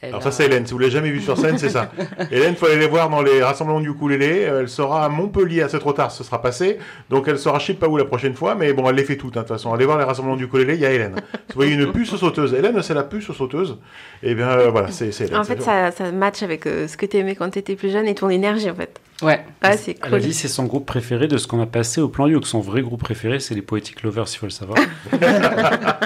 [0.02, 1.90] Elle Alors ça c'est Hélène, si vous l'avez jamais vue sur scène, c'est ça.
[2.30, 4.44] Hélène, faut aller les voir dans les rassemblements du ukulélé.
[4.44, 6.78] Euh, Elle sera à Montpellier, assez trop tard, ce sera passé.
[7.08, 9.16] Donc elle sera je sais pas où la prochaine fois, mais bon, elle les fait
[9.16, 9.72] toutes, hein, de toute façon.
[9.72, 11.14] Allez voir les rassemblements du ukulélé, il y a Hélène.
[11.14, 12.52] Vous voyez une puce sauteuse.
[12.52, 13.78] Hélène, c'est la puce sauteuse.
[14.22, 15.36] Et bien euh, voilà, c'est Hélène.
[15.36, 18.14] En fait, ça, ça match avec euh, ce que t'aimais quand t'étais plus jeune et
[18.14, 19.00] ton énergie, en fait.
[19.22, 19.42] Ouais.
[19.62, 20.20] Ah, c'est Elle a cool.
[20.20, 22.82] dit c'est son groupe préféré de ce qu'on a passé au plan que Son vrai
[22.82, 24.78] groupe préféré, c'est les Poetic Lovers, il faut le savoir.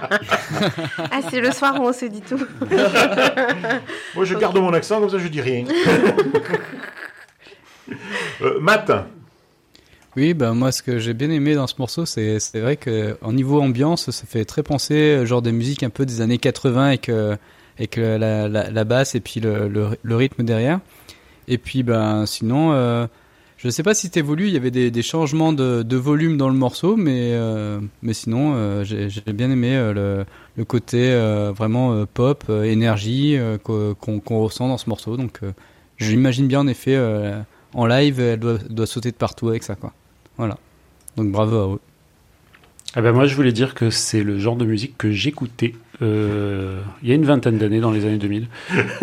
[1.10, 2.38] Ah, c'est le soir où on se dit tout.
[4.14, 5.64] Moi, je garde mon accent, comme ça, je dis rien.
[8.42, 8.90] euh, Matt,
[10.16, 13.16] Oui, ben moi ce que j'ai bien aimé dans ce morceau, c'est c'est vrai que
[13.22, 16.38] en niveau ambiance, ça fait très penser euh, genre des musiques un peu des années
[16.38, 17.36] 80 avec euh,
[17.78, 20.80] avec euh, la, la, la basse et puis le, le, le rythme derrière.
[21.50, 23.06] Et puis ben sinon, euh,
[23.58, 26.38] je sais pas si c'était voulu, il y avait des, des changements de, de volume
[26.38, 30.24] dans le morceau, mais euh, mais sinon euh, j'ai bien aimé le,
[30.56, 31.12] le côté
[31.54, 35.16] vraiment pop, énergie qu'o- qu'on ressent dans ce morceau.
[35.18, 35.52] Donc euh,
[35.98, 36.96] j'imagine bien en effet
[37.74, 39.92] en live, elle doit, doit sauter de partout avec ça quoi.
[40.38, 40.56] Voilà.
[41.16, 41.80] Donc bravo à eux.
[42.94, 46.80] Ah ben moi, je voulais dire que c'est le genre de musique que j'écoutais euh,
[47.02, 48.48] il y a une vingtaine d'années, dans les années 2000.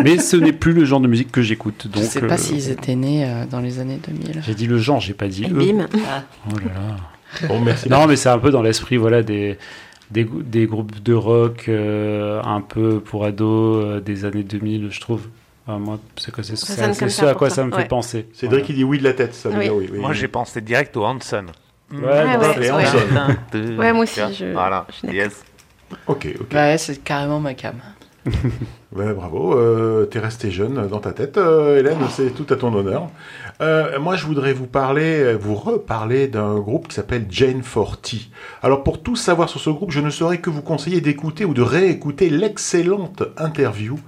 [0.03, 1.87] Mais ce n'est plus le genre de musique que j'écoute.
[1.93, 4.41] Je Donc, sais euh, pas s'ils étaient nés euh, dans les années 2000.
[4.45, 5.53] J'ai dit le genre, j'ai pas dit Et eux.
[5.73, 5.87] bim.
[5.93, 7.47] Oh là là.
[7.47, 7.89] bon, merci.
[7.89, 9.57] Non, mais c'est un peu dans l'esprit, voilà, des,
[10.11, 14.89] des, grou- des groupes de rock euh, un peu pour ados euh, des années 2000,
[14.91, 15.27] je trouve.
[15.67, 17.85] Enfin, moi, c'est Ça ce ça à quoi ça me fait Ouais.
[17.85, 18.27] penser.
[18.33, 18.65] Cédric, Voilà.
[18.69, 19.63] il dit oui de la tête, ça Oui.
[19.65, 19.89] dire oui.
[19.91, 19.99] oui.
[19.99, 21.43] Moi, j'ai pensé direct au Hanson.
[21.91, 22.69] Ouais, Ouais, bon, ouais, ouais.
[22.71, 23.77] Hanson.
[23.77, 25.43] Ouais, moi aussi, je- Voilà, yes.
[26.07, 26.53] Ok, ok.
[26.53, 27.75] Ouais, c'est carrément ma cam.
[28.95, 32.73] Ouais, bravo, euh, t'es resté jeune dans ta tête, euh, Hélène, c'est tout à ton
[32.73, 33.09] honneur.
[33.59, 38.31] Euh, moi, je voudrais vous parler, vous reparler d'un groupe qui s'appelle Jane Forty.
[38.63, 41.53] Alors, pour tout savoir sur ce groupe, je ne saurais que vous conseiller d'écouter ou
[41.53, 43.99] de réécouter l'excellente interview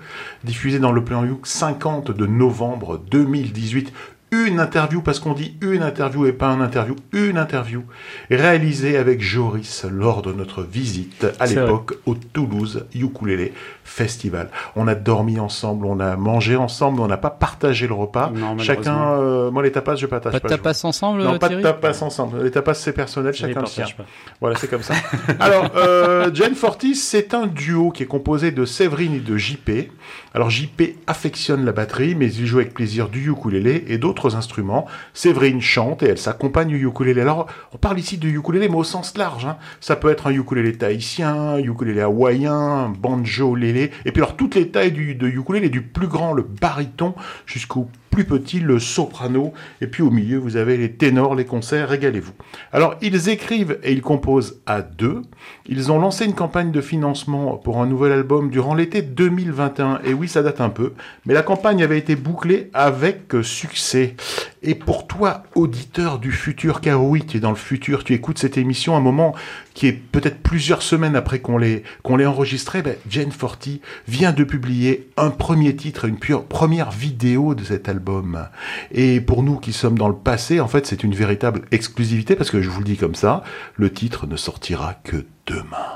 [0.46, 3.92] diffusée dans le plan Youk 50 de novembre 2018.
[4.32, 7.84] Une interview, parce qu'on dit une interview et pas un interview, une interview
[8.30, 13.52] réalisée avec Joris lors de notre visite à l'époque au Toulouse Ukulele
[13.84, 14.50] Festival.
[14.76, 18.32] On a dormi ensemble, on a mangé ensemble, on n'a pas partagé le repas.
[18.36, 21.48] Non, Chacun, euh, moi les tapas, je partage Pas de je- tapas ensemble, Non, pas
[21.50, 22.44] de Thierry tapas ensemble.
[22.44, 23.86] Les tapas, c'est personnel, Je chacun le sien.
[23.98, 24.06] pas.
[24.42, 24.94] Voilà, c'est comme ça.
[25.40, 29.90] Alors, euh, Jane Fortis, c'est un duo qui est composé de Séverine et de JP.
[30.34, 34.86] Alors, JP affectionne la batterie, mais il joue avec plaisir du ukulélé et d'autres instruments.
[35.14, 37.22] Séverine chante et elle s'accompagne du ukulélé.
[37.22, 39.46] Alors, on parle ici de ukulélé, mais au sens large.
[39.46, 39.58] hein.
[39.80, 43.92] Ça peut être un ukulélé tahitien, un ukulélé hawaïen, un banjo lélé.
[44.06, 47.16] Et puis, alors, toutes les tailles du, de ukulélé, du plus grand, le baryton,
[47.48, 49.54] jusqu'au plus petit, le soprano.
[49.82, 51.90] Et puis, au milieu, vous avez les ténors, les concerts.
[51.90, 52.34] Régalez-vous.
[52.72, 55.22] Alors, ils écrivent et ils composent à deux.
[55.68, 60.02] Ils ont lancé une campagne de financement pour un nouvel album durant l'été 2021.
[60.06, 60.94] Et oui, ça date un peu,
[61.26, 64.16] mais la campagne avait été bouclée avec succès.
[64.62, 68.40] Et pour toi, auditeur du futur, car oui, tu es dans le futur, tu écoutes
[68.40, 69.34] cette émission à un moment
[69.74, 74.34] qui est peut-être plusieurs semaines après qu'on l'ait qu'on l'ait enregistré, ben, Jane Forty vient
[74.34, 78.50] de publier un premier titre, une pure première vidéo de cet album.
[78.92, 82.52] Et pour nous qui sommes dans le passé, en fait, c'est une véritable exclusivité parce
[82.52, 83.44] que je vous le dis comme ça,
[83.78, 85.88] le titre ne sortira que demain.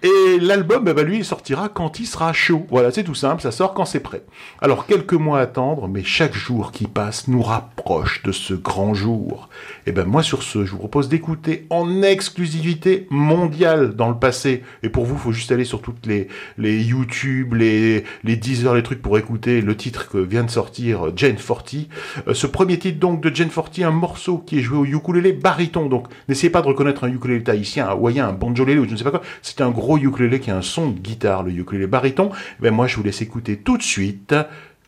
[0.02, 2.66] Et l'album, eh ben, lui, il sortira quand il sera chaud.
[2.70, 4.24] Voilà, c'est tout simple, ça sort quand c'est prêt.
[4.62, 8.93] Alors, quelques mois à attendre, mais chaque jour qui passe nous rapproche de ce grand
[8.93, 9.50] jour.
[9.88, 14.64] Et ben moi, sur ce, je vous propose d'écouter en exclusivité mondiale dans le passé.
[14.84, 18.76] Et pour vous, il faut juste aller sur toutes les, les YouTube, les, les Deezer,
[18.76, 21.89] les trucs pour écouter le titre que vient de sortir euh, Jane Forty.
[22.30, 25.34] Euh, ce premier titre, donc, de Jane Forty, un morceau qui est joué au ukulélé
[25.34, 25.88] baryton.
[25.88, 28.95] Donc, n'essayez pas de reconnaître un ukulélé tahitien, un hawaïen, un banjolélé ou je ne
[28.95, 29.22] sais pas quoi.
[29.41, 32.32] C'est un gros ukulélé qui a un son de guitare, le ukulélé baryton.
[32.60, 34.36] Ben moi, je vous laisse écouter tout de suite.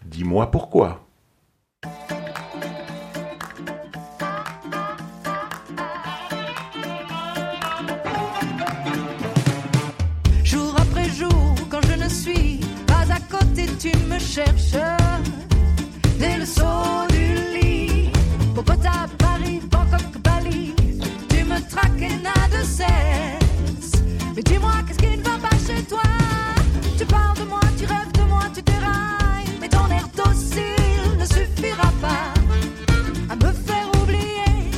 [0.05, 1.07] Dis-moi pourquoi.
[10.43, 15.00] Jour après jour, quand je ne suis pas à côté, tu me cherches.
[30.23, 32.33] Ne suffira pas
[33.29, 34.71] à me faire oublier.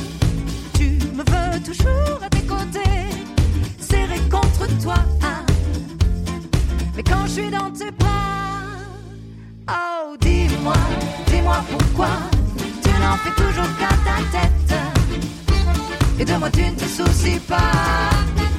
[0.74, 3.08] Tu me veux toujours à tes côtés,
[3.78, 4.96] serrer contre toi.
[6.96, 8.60] Mais quand je suis dans tes bras,
[9.70, 10.74] oh, dis-moi,
[11.26, 12.08] dis-moi pourquoi.
[12.82, 14.80] Tu n'en fais toujours qu'à ta tête.
[16.18, 18.10] Et de moi, tu ne te soucies pas.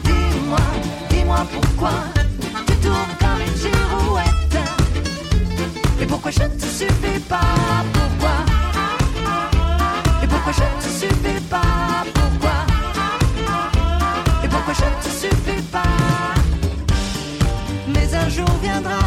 [0.04, 0.60] Dis-moi,
[1.10, 2.15] dis-moi pourquoi.
[6.06, 7.40] Et pourquoi je ne te suffis pas
[7.92, 8.36] Pourquoi?
[10.22, 12.58] Et pourquoi je ne te suffis pas Pourquoi?
[14.44, 15.82] Et pourquoi je ne te suffis pas?
[17.88, 19.00] Mais un jour viendra,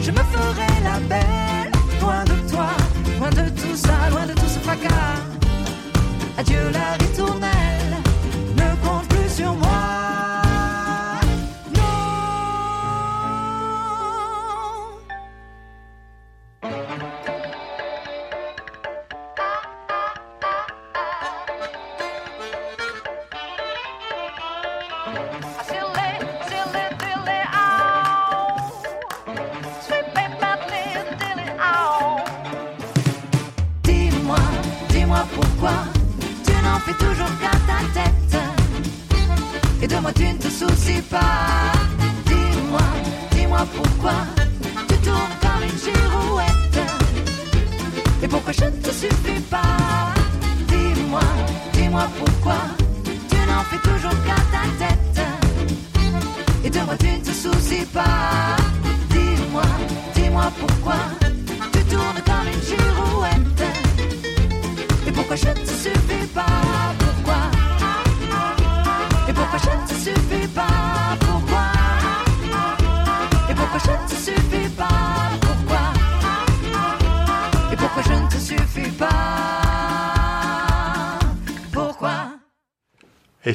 [0.00, 2.68] je me ferai la belle, loin de toi,
[3.18, 5.20] loin de tout ça, loin de tout ce fracas.
[6.38, 7.05] Adieu la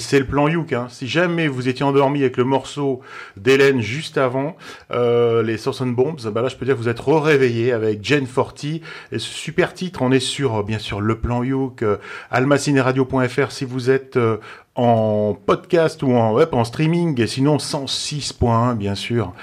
[0.02, 0.74] c'est le plan Youk.
[0.74, 0.88] Hein.
[0.90, 3.02] Si jamais vous étiez endormi avec le morceau
[3.38, 4.58] d'Hélène juste avant,
[4.92, 8.04] euh, les Sauce and Bombs, bah là je peux dire que vous êtes réveillé avec
[8.04, 8.82] Jane Forty
[9.12, 10.02] et ce super titre.
[10.02, 11.98] On est sur euh, bien sûr le plan Youk, euh,
[12.30, 14.38] almacineradio.fr si vous êtes euh,
[14.76, 19.34] en podcast ou en web, en streaming, et sinon 106.1 bien sûr.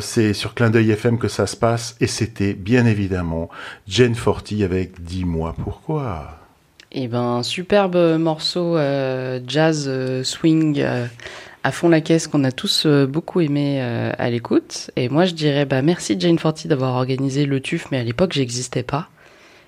[0.00, 3.50] C'est sur Clin d'œil FM que ça se passe et c'était bien évidemment
[3.88, 6.39] Jane Forty avec Dis-moi pourquoi.
[6.92, 11.06] Et ben, superbe morceau euh, jazz euh, swing euh,
[11.62, 14.90] à fond la caisse qu'on a tous euh, beaucoup aimé euh, à l'écoute.
[14.96, 18.32] Et moi, je dirais bah merci Jane Forty d'avoir organisé le TUF, mais à l'époque,
[18.32, 19.08] j'existais pas.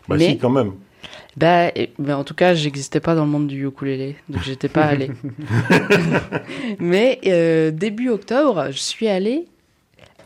[0.08, 0.72] Bah Mais- si quand même.
[1.36, 4.68] Bah, et- mais en tout cas, j'existais pas dans le monde du ukulélé, donc j'étais
[4.68, 5.10] pas allée.
[6.78, 9.46] mais euh, début octobre, je suis allée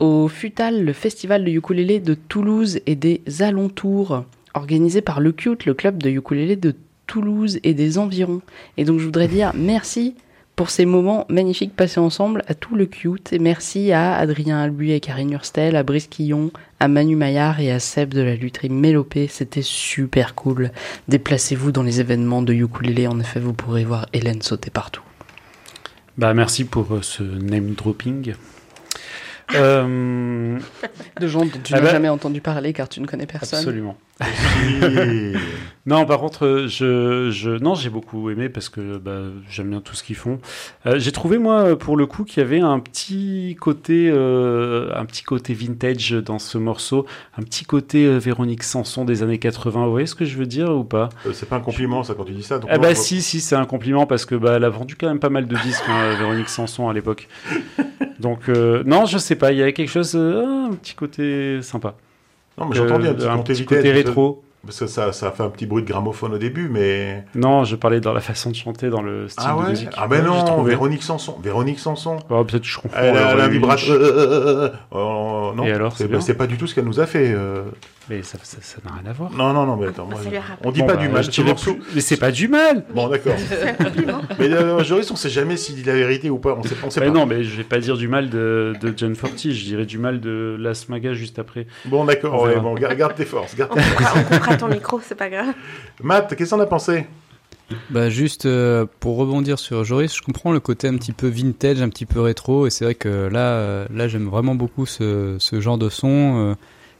[0.01, 4.24] au FUTAL, le festival de ukulélé de Toulouse et des alentours,
[4.55, 6.74] organisé par le CUTE, le club de ukulélé de
[7.07, 8.42] Toulouse et des environs.
[8.76, 10.14] Et donc, je voudrais dire merci
[10.57, 14.92] pour ces moments magnifiques passés ensemble à tout le cute et merci à Adrien Albuy
[14.92, 16.50] et Karine Hurstel, à Brice Quillon,
[16.80, 19.26] à Manu Maillard et à Seb de la lutherie Mélopée.
[19.28, 20.70] C'était super cool.
[21.09, 23.07] Déplacez-vous dans les événements de ukulélé.
[23.07, 25.02] En effet, vous pourrez voir Hélène sauter partout.
[26.16, 28.32] Bah, merci pour euh, ce name dropping.
[29.54, 30.59] Euh,
[31.20, 33.59] De gens dont tu Ah n'as bah- jamais entendu parler car tu ne connais personne.
[33.59, 33.96] absolument.
[35.86, 39.94] Non, par contre, je, je, non, j'ai beaucoup aimé parce que bah, j'aime bien tout
[39.94, 40.40] ce qu'ils font.
[40.84, 45.04] Euh, j'ai trouvé moi, pour le coup, qu'il y avait un petit côté, euh, un
[45.04, 47.06] petit côté vintage dans ce morceau,
[47.38, 49.84] un petit côté euh, Véronique Sanson des années 80.
[49.84, 51.08] Vous voyez ce que je veux dire ou pas?
[51.32, 52.58] C'est pas un compliment ça quand tu dis ça.
[52.58, 55.06] donc Eh bah si, si, c'est un compliment parce que bah, elle a vendu quand
[55.06, 57.28] même pas mal de disques, hein, Véronique Sanson à l'époque.
[58.18, 61.94] Donc non, je sais pas, il y avait quelque chose, un petit côté sympa.
[62.59, 64.42] Non, mais j'entends bien Euh, un petit côté rétro.
[64.64, 67.24] Parce que ça, ça fait un petit bruit de gramophone au début, mais.
[67.36, 69.90] Non, je parlais dans la façon de chanter, dans le style Ah de ouais musique.
[69.96, 70.70] Ah ben non, trouvé.
[70.70, 71.36] Véronique Sanson.
[71.40, 72.16] Véronique Sanson.
[72.30, 72.96] Oh, peut-être que je confonds.
[72.98, 73.90] Elle a, alors, elle a un euh.
[73.90, 76.98] Euh, euh, euh, euh, euh, non, Et alors, c'est pas du tout ce qu'elle nous
[76.98, 77.32] a fait.
[78.09, 79.32] Mais ça ça- ça n'a rien à voir.
[79.32, 80.68] Non, non, non, mais attends, moi, ça lui a je- rappelé.
[80.68, 81.24] on dit Bon, pas bah, du mal.
[81.32, 81.76] je morceau.
[81.94, 82.84] Mais c'est pas du mal.
[82.94, 83.34] Bon, d'accord.
[84.38, 86.54] mais euh, Joris, on sait jamais s'il dit la vérité ou pas.
[86.57, 87.12] On sait, on sait Mais pas.
[87.12, 89.98] non, mais je vais pas dire du mal de, de John Forty, je dirais du
[89.98, 91.66] mal de Las Maga juste après.
[91.86, 92.42] Bon, d'accord.
[92.42, 93.57] Ouais, bon, garde tes forces.
[93.57, 93.96] Garde On tes forces.
[93.96, 95.54] coupera, on coupera ton micro, c'est pas grave.
[96.02, 97.07] Matt, qu'est-ce qu'on a pensé?
[97.90, 101.82] Bah juste euh, pour rebondir sur Joris, je comprends le côté un petit peu vintage,
[101.82, 105.34] un petit peu rétro, et c'est vrai que là, euh, là j'aime vraiment beaucoup ce,
[105.40, 106.52] ce genre de son.
[106.52, 106.54] euh,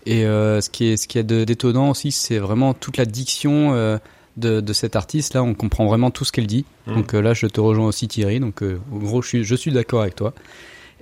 [0.07, 3.75] et euh, ce qui est ce qui est d'étonnant aussi, c'est vraiment toute la diction
[3.75, 3.99] euh,
[4.37, 5.35] de, de cet artiste.
[5.35, 6.65] Là, on comprend vraiment tout ce qu'elle dit.
[6.87, 6.95] Mhm.
[6.95, 8.39] Donc euh, là, je te rejoins aussi Thierry.
[8.39, 10.33] Donc en gros, je suis je suis d'accord avec toi.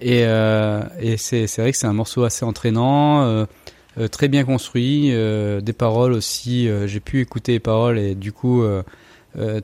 [0.00, 3.46] Et, et c'est c'est vrai que c'est un morceau assez entraînant.
[4.10, 6.68] très bien construit, des paroles aussi.
[6.86, 8.64] J'ai pu écouter les paroles et du coup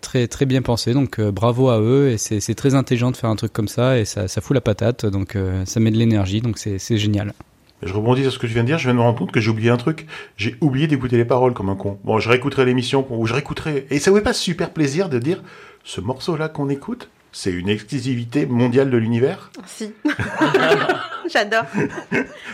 [0.01, 0.93] très très bien pensé.
[0.93, 4.05] Donc bravo à eux et c'est très intelligent de faire un truc comme ça et
[4.05, 5.05] ça, ça fout la patate.
[5.05, 6.41] Donc ça met de l'énergie.
[6.41, 7.33] Donc c'est c'est génial.
[7.83, 9.33] Je rebondis sur ce que tu viens de dire, je viens de me rendre compte
[9.33, 10.07] que j'ai oublié un truc.
[10.37, 11.99] J'ai oublié d'écouter les paroles comme un con.
[12.05, 13.87] Bon, je réécouterai l'émission, ou je réécouterai.
[13.91, 15.43] Et ça vous fait pas super plaisir de dire,
[15.85, 19.51] ce morceau-là qu'on écoute, c'est une exclusivité mondiale de l'univers?
[19.67, 19.93] Si.
[21.33, 21.65] J'adore.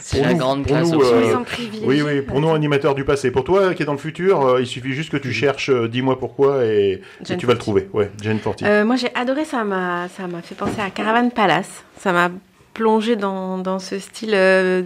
[0.00, 1.34] C'est la nous- grande pour classe nous, euh.
[1.82, 3.30] Oui, oui, pour nous, animateurs du passé.
[3.30, 5.88] Pour toi, qui est dans le futur, euh, il suffit juste que tu cherches euh,
[5.88, 7.00] Dis-moi pourquoi et,
[7.38, 7.88] tu vas le trouver.
[7.94, 8.64] Ouais, Jane Forty.
[8.66, 11.84] Euh, moi, j'ai adoré, ça m'a, ça m'a fait penser à Caravan Palace.
[11.98, 12.30] Ça m'a
[12.74, 14.82] plongé dans, dans ce style euh,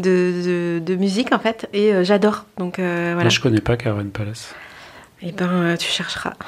[0.00, 2.44] de, de, de musique, en fait, et euh, j'adore.
[2.58, 3.24] Donc, euh, voilà.
[3.24, 4.54] Moi, je connais pas Karen Palace.
[5.22, 6.32] Et ben, euh, tu chercheras.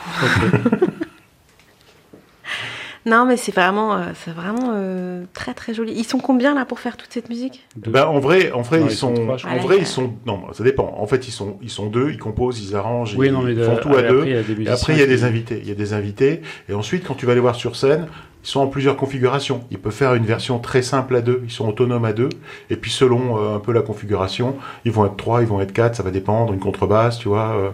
[3.05, 5.93] Non, mais c'est vraiment, euh, c'est vraiment euh, très très joli.
[5.93, 7.67] Ils sont combien là pour faire toute cette musique?
[7.75, 9.87] Bah, en vrai, en vrai, Non, ils, ils sont sont, trois, je en vrai, ils
[9.89, 10.95] sont, non, ça dépend.
[10.97, 13.53] En fait, ils sont, ils sont deux, ils composent, ils arrangent, oui, ils, non, mais
[13.55, 14.23] ils de- font tout à après, deux.
[14.27, 15.59] il y a des Et musiciens après, il y a des invités.
[15.61, 16.43] Il y a des invités.
[16.69, 18.07] Et ensuite, quand tu vas les voir sur scène,
[18.45, 19.65] ils sont en plusieurs configurations.
[19.71, 21.43] Ils peuvent faire une version très simple à deux.
[21.45, 22.29] Ils sont autonomes à deux.
[22.71, 25.73] Et puis, selon euh, un peu la configuration, ils vont être trois, ils vont être
[25.73, 25.95] quatre.
[25.97, 26.53] Ça va dépendre.
[26.53, 27.57] Une contrebasse, tu vois.
[27.57, 27.71] euh,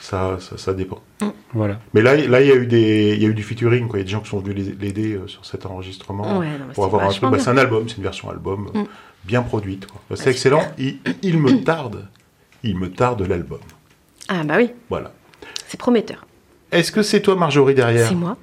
[0.00, 1.00] ça, ça, ça dépend.
[1.54, 1.78] Voilà.
[1.94, 3.88] Mais là, là, il y a eu des, il y a eu du featuring.
[3.88, 3.98] Quoi.
[3.98, 6.66] Il y a des gens qui sont venus l'aider euh, sur cet enregistrement Ouais, non,
[6.68, 7.30] mais pour c'est avoir un.
[7.30, 8.86] Bah, c'est un album, c'est une version album euh, Mm.
[9.24, 9.86] bien produite.
[9.86, 10.00] quoi.
[10.16, 10.62] C'est Ah, excellent.
[10.78, 12.06] Il, il me tarde,
[12.62, 13.60] il me tarde l'album.
[14.28, 15.12] Ah bah oui, Voilà.
[15.68, 16.26] c'est prometteur.
[16.70, 18.06] Est-ce que c'est toi, Marjorie, derrière?
[18.08, 18.36] C'est moi.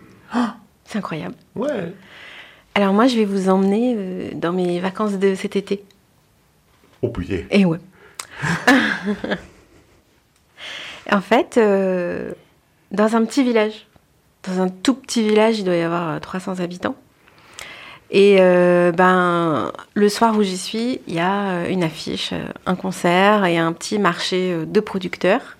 [0.91, 1.35] C'est incroyable.
[1.55, 1.93] Ouais.
[2.75, 5.83] Alors moi, je vais vous emmener euh, dans mes vacances de cet été.
[7.01, 7.43] Oh putain.
[7.49, 7.79] Et ouais.
[11.11, 12.33] en fait, euh,
[12.91, 13.87] dans un petit village,
[14.43, 16.95] dans un tout petit village, il doit y avoir euh, 300 habitants.
[18.11, 22.43] Et euh, ben, le soir où j'y suis, il y a euh, une affiche, euh,
[22.65, 25.55] un concert et un petit marché euh, de producteurs.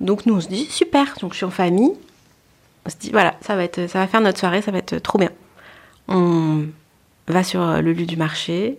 [0.00, 1.14] Donc nous, on se dit super.
[1.20, 1.92] Donc je suis en famille.
[2.86, 4.98] On se dit voilà, ça va être, ça va faire notre soirée, ça va être
[4.98, 5.30] trop bien.
[6.08, 6.66] On
[7.26, 8.78] va sur euh, le lieu du marché.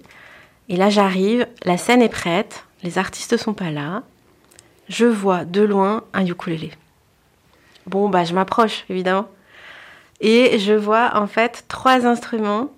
[0.68, 4.04] Et là, j'arrive, la scène est prête, les artistes sont pas là.
[4.88, 6.72] Je vois de loin un ukulélé.
[7.86, 9.28] Bon, bah, je m'approche, évidemment.
[10.22, 12.72] Et je vois en fait trois instruments.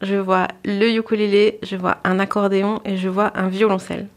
[0.00, 4.08] Je vois le ukulélé, je vois un accordéon et je vois un violoncelle.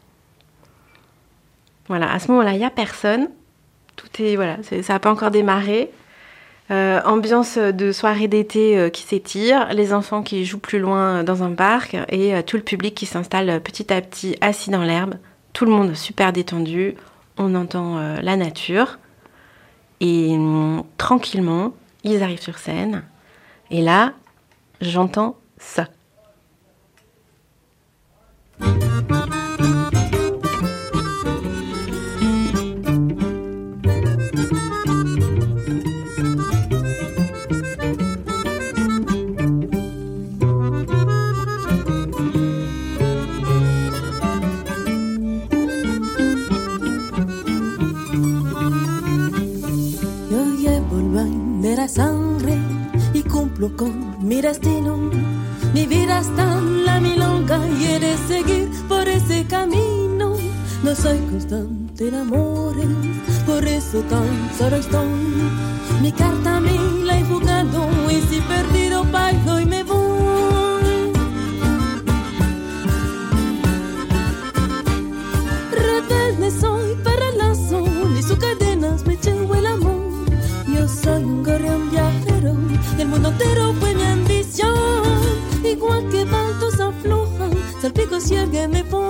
[1.88, 3.30] Voilà, à ce moment-là, il n'y a personne.
[3.96, 5.91] Tout est, voilà, ça n'a pas encore démarré.
[6.72, 11.24] Euh, ambiance de soirée d'été euh, qui s'étire, les enfants qui jouent plus loin euh,
[11.24, 15.16] dans un parc et tout le public qui s'installe petit à petit assis dans l'herbe.
[15.53, 16.95] Tout le monde super détendu,
[17.38, 18.97] on entend la nature
[19.99, 23.03] et hum, tranquillement, ils arrivent sur scène
[23.70, 24.13] et là,
[24.82, 25.88] j'entends ça.
[53.76, 54.97] Con mi destino.
[55.74, 60.36] Mi vida está en la milonga y he de seguir por ese camino.
[60.84, 62.88] No soy constante en amores,
[63.45, 65.07] por eso tan solo estoy.
[66.01, 68.85] Mi carta me la he jugado y si perdido
[88.68, 89.05] me pone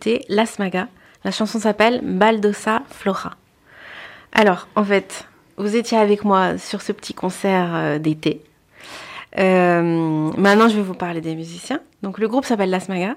[0.00, 0.88] d'écouter Las Maga.
[1.24, 3.32] La chanson s'appelle Baldosa Flora.
[4.32, 5.26] Alors, en fait,
[5.58, 8.40] vous étiez avec moi sur ce petit concert euh, d'été.
[9.38, 11.80] Euh, maintenant, je vais vous parler des musiciens.
[12.02, 13.16] Donc, le groupe s'appelle Las Maga.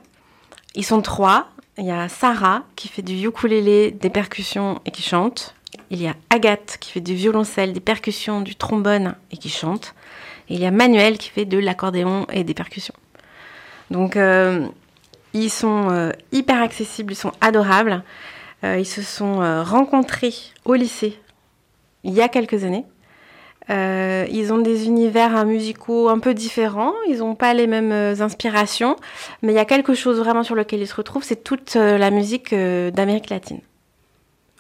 [0.76, 1.48] Ils sont trois.
[1.78, 5.56] Il y a Sarah qui fait du ukulélé, des percussions et qui chante.
[5.90, 9.96] Il y a Agathe qui fait du violoncelle, des percussions, du trombone et qui chante.
[10.50, 12.96] Et il y a Manuel qui fait de l'accordéon et des percussions.
[13.90, 14.68] Donc, euh,
[15.34, 18.04] ils sont euh, hyper accessibles, ils sont adorables.
[18.64, 21.20] Euh, ils se sont euh, rencontrés au lycée
[22.04, 22.86] il y a quelques années.
[23.70, 28.98] Ils ont des univers musicaux un peu différents, ils n'ont pas les mêmes inspirations,
[29.42, 32.12] mais il y a quelque chose vraiment sur lequel ils se retrouvent, c'est toute la
[32.12, 33.62] musique d'Amérique latine.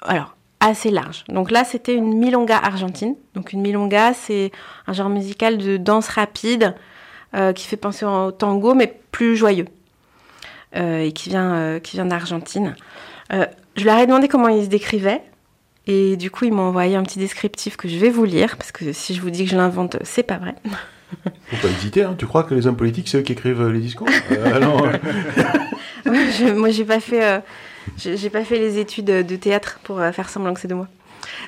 [0.03, 1.25] Alors, assez large.
[1.27, 3.15] Donc là, c'était une milonga argentine.
[3.35, 4.51] Donc une milonga, c'est
[4.87, 6.73] un genre musical de danse rapide
[7.55, 9.67] qui fait penser au tango, mais plus joyeux,
[10.75, 12.75] et qui vient, euh, qui vient d'Argentine.
[13.31, 13.45] Euh,
[13.75, 15.21] je leur ai demandé comment ils se décrivaient.
[15.85, 18.71] Et du coup, ils m'ont envoyé un petit descriptif que je vais vous lire, parce
[18.71, 20.55] que si je vous dis que je l'invente, c'est pas vrai.
[21.47, 22.15] Faut pas hésiter, hein.
[22.17, 24.07] tu crois que les hommes politiques, c'est eux qui écrivent euh, les discours?
[24.31, 24.97] Euh, euh,
[26.09, 27.39] Ouais, je- moi, j'ai pas fait, euh,
[27.97, 30.87] j'ai pas fait les études de théâtre pour euh, faire semblant que c'est de moi.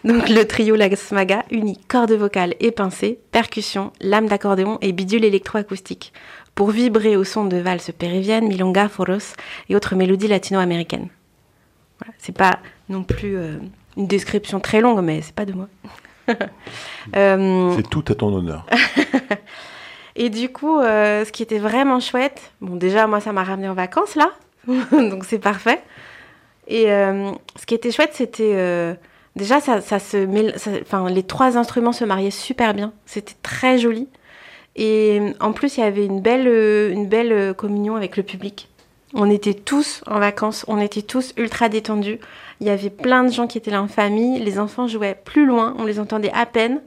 [0.03, 5.25] Donc, le trio Las Maga unit cordes vocales et pincées, percussions, lame d'accordéon et bidule
[5.25, 6.13] électroacoustique
[6.55, 9.35] pour vibrer au son de valses péruviennes, milonga, foros
[9.69, 11.09] et autres mélodies latino-américaines.
[11.99, 13.57] Voilà, c'est pas non plus euh,
[13.97, 15.67] une description très longue, mais c'est pas de moi.
[17.15, 18.65] Euh, c'est tout à ton honneur.
[20.15, 23.69] et du coup, euh, ce qui était vraiment chouette, bon déjà moi ça m'a ramené
[23.69, 24.31] en vacances là,
[24.91, 25.83] donc c'est parfait.
[26.67, 28.97] Et ce qui était chouette, c'était
[29.35, 32.91] déjà ça, ça se, enfin les trois instruments se mariaient super bien.
[33.05, 34.09] C'était très joli.
[34.75, 38.23] Et en plus, il y avait une belle, euh, une belle euh, communion avec le
[38.23, 38.67] public.
[39.13, 42.19] On était tous en vacances, on était tous ultra détendus.
[42.59, 44.39] Il y avait plein de gens qui étaient là en famille.
[44.39, 46.81] Les enfants jouaient plus loin, on les entendait à peine.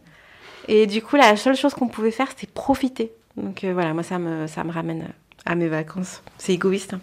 [0.66, 3.12] Et du coup, la seule chose qu'on pouvait faire, c'était profiter.
[3.39, 5.09] Donc euh, voilà, moi, ça me, ça me ramène
[5.47, 6.22] à mes vacances.
[6.36, 6.93] C'est égoïste.
[6.95, 7.01] hein.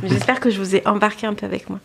[0.04, 1.78] J'espère que je vous ai embarqué un peu avec moi.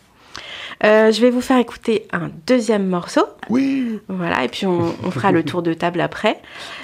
[0.84, 3.22] Euh, je vais vous faire écouter un deuxième morceau.
[3.50, 4.00] Oui.
[4.08, 6.38] Voilà, et puis on, on fera le tour de table après.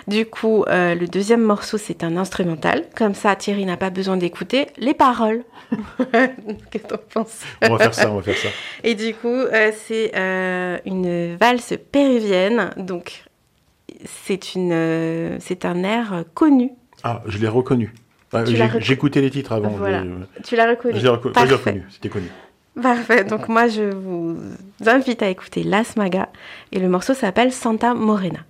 [0.06, 2.84] Du coup, euh, le deuxième morceau, c'est un instrumental.
[2.96, 5.42] Comme ça, Thierry n'a pas besoin d'écouter les paroles.
[6.70, 7.40] Qu'est-ce que t'en penses?
[7.62, 8.48] On va faire ça, on va faire ça.
[8.84, 10.12] Et du coup, euh, c'est
[10.86, 12.70] une valse péruvienne.
[12.76, 13.24] Donc,
[14.04, 16.70] c'est une, c'est un air connu.
[17.02, 17.92] Ah, je l'ai reconnu.
[18.44, 18.68] J'ai-.
[18.80, 19.70] J'écoutais les titres avant.
[19.70, 20.02] Voilà.
[20.04, 21.54] je- Tu l'as reconnu Je l'ai reco- je l'ai Parfait.
[21.54, 22.26] reconnu, c'était connu.
[22.82, 23.24] Parfait.
[23.24, 24.36] Donc moi, je vous
[24.86, 26.28] invite à écouter Las Maga
[26.72, 28.40] et le morceau s'appelle Santa Morena.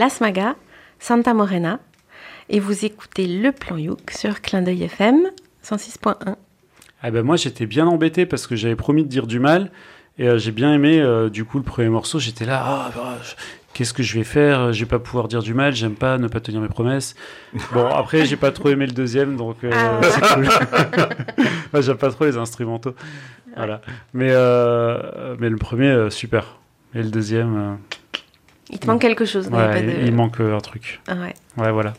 [0.00, 0.54] Las Magas,
[0.98, 1.78] Santa Morena.
[2.48, 5.26] Et vous écoutez Le Plan Youk sur Clin d'œil FM
[5.62, 6.36] 106.1.
[7.02, 9.70] Ah ben moi j'étais bien embêté parce que j'avais promis de dire du mal.
[10.18, 12.18] Et euh, j'ai bien aimé euh, du coup le premier morceau.
[12.18, 13.34] J'étais là ah, bah, je-
[13.74, 14.72] qu'est-ce que je vais faire?
[14.72, 15.74] Je vais pas pouvoir dire du mal.
[15.74, 17.14] J'aime pas ne pas tenir mes promesses.
[17.74, 20.00] Bon après j'ai pas trop aimé le deuxième donc euh, Ah.
[20.02, 20.48] c'est cool.
[21.74, 22.94] Moi j'aime pas trop les instrumentaux.
[23.54, 23.82] Voilà.
[24.14, 26.56] Mais euh, mais le premier euh, super.
[26.94, 27.76] Et le deuxième
[28.70, 29.46] Il te manque quelque chose.
[29.46, 31.34] euh, il y a ouais, pas de- il manque euh, un truc Ah ouais.
[31.62, 31.92] ouais voilà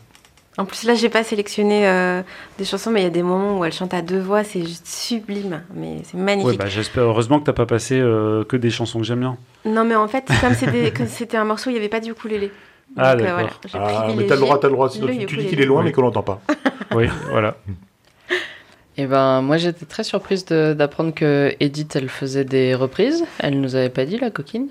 [0.58, 2.22] En plus, là, j'ai pas sélectionné euh,
[2.58, 4.60] des chansons, mais il y a des moments où elle chante à deux voix, c'est
[4.64, 5.62] juste sublime.
[5.74, 6.50] Mais c'est magnifique.
[6.52, 9.36] ouais bah j'espère heureusement que t'as pas passé euh, que des chansons que j'aime bien
[9.64, 10.54] Non, mais en fait, comme
[11.08, 12.50] c'était un morceau, il n'y avait pas du ukulélé.
[12.96, 13.32] Ah, euh, d'accord.
[13.34, 14.90] voilà, j'ai Ah, mais t'as le droit, t'as le droit.
[14.90, 15.86] Sinon, le tu, tu dis qu'il est loin, Oui.
[15.86, 16.42] mais qu'on l'entend pas.
[16.94, 17.56] oui voilà
[18.98, 23.24] Et ben, moi, j'étais très surprise de- d'apprendre que Edith, elle faisait des reprises.
[23.38, 24.68] Elle nous avait pas dit, la coquine.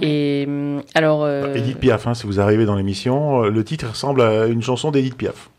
[0.00, 1.24] Et hum, alors.
[1.24, 4.62] euh, Edith Piaf, hein, si vous arrivez dans l'émission, euh, le titre ressemble à une
[4.62, 5.50] chanson d'Edith Piaf.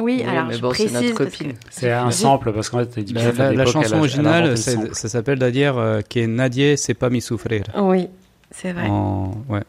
[0.00, 1.52] Oui, Oui, alors mais je bon, c'est précise notre parce copine.
[1.70, 3.94] c'est un sample parce qu'en fait La, Piaf, la- la l'époque, chanson elle a- elle
[3.94, 7.64] a originale, c'est- ça s'appelle d'ailleurs euh, Que Nadie c'est pas mi souffrir.
[7.76, 8.08] Oui,
[8.50, 8.86] c'est vrai.
[8.88, 9.60] En, ouais.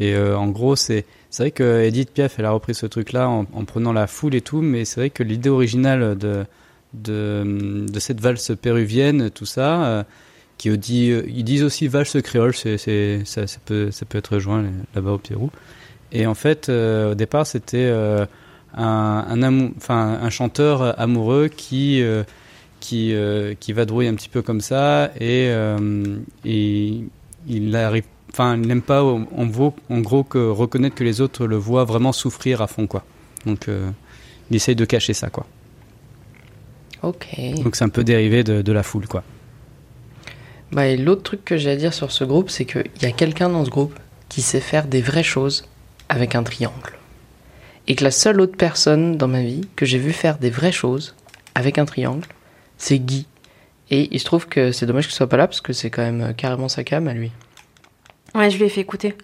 [0.00, 3.28] Et euh, en gros, c'est c'est vrai que Edith Piaf, elle a repris ce truc-là
[3.30, 6.44] en, en prenant la foule et tout, mais c'est vrai que l'idée originale de,
[6.94, 10.02] de, de cette valse péruvienne, tout ça, euh,
[10.60, 14.18] qui dit, euh, ils disent aussi valse créole, c'est, c'est, ça, ça peut, ça peut
[14.18, 14.62] être joint
[14.94, 15.50] là-bas au Pérou.
[16.12, 18.26] Et en fait, euh, au départ, c'était euh,
[18.74, 22.24] un, un, amou- enfin, un chanteur amoureux qui, euh,
[22.80, 23.14] qui,
[23.60, 25.50] qui va drouiller un petit peu comme ça et,
[26.44, 27.00] et
[27.48, 31.46] il arrive enfin il n'aime pas en, gros, en gros que reconnaître que les autres
[31.46, 33.04] le voient vraiment souffrir à fond quoi
[33.44, 33.66] donc
[34.50, 35.46] il essaye de cacher ça quoi
[37.02, 37.26] Ok.
[37.62, 39.24] donc c'est un peu dérivé de, de la foule quoi
[40.72, 43.10] Bah, et l'autre truc que j'ai à dire sur ce groupe, c'est qu'il y a
[43.12, 43.98] quelqu'un dans ce groupe
[44.28, 45.68] qui sait faire des vraies choses
[46.08, 46.92] avec un triangle.
[47.88, 50.70] Et que la seule autre personne dans ma vie que j'ai vu faire des vraies
[50.72, 51.16] choses
[51.56, 52.28] avec un triangle,
[52.78, 53.26] c'est Guy.
[53.90, 56.02] Et il se trouve que c'est dommage qu'il soit pas là parce que c'est quand
[56.02, 57.32] même euh, carrément sa cam à lui.
[58.36, 59.16] Ouais, je lui ai fait écouter.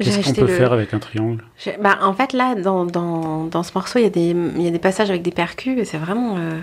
[0.00, 1.44] J'ai Qu'est-ce qu'on acheté peut le- faire avec un triangle?
[1.80, 4.66] Bah, en fait, là, dans, dans, dans ce morceau, il y, a des- il y
[4.66, 6.36] a des passages avec des percus et c'est vraiment.
[6.38, 6.60] euh,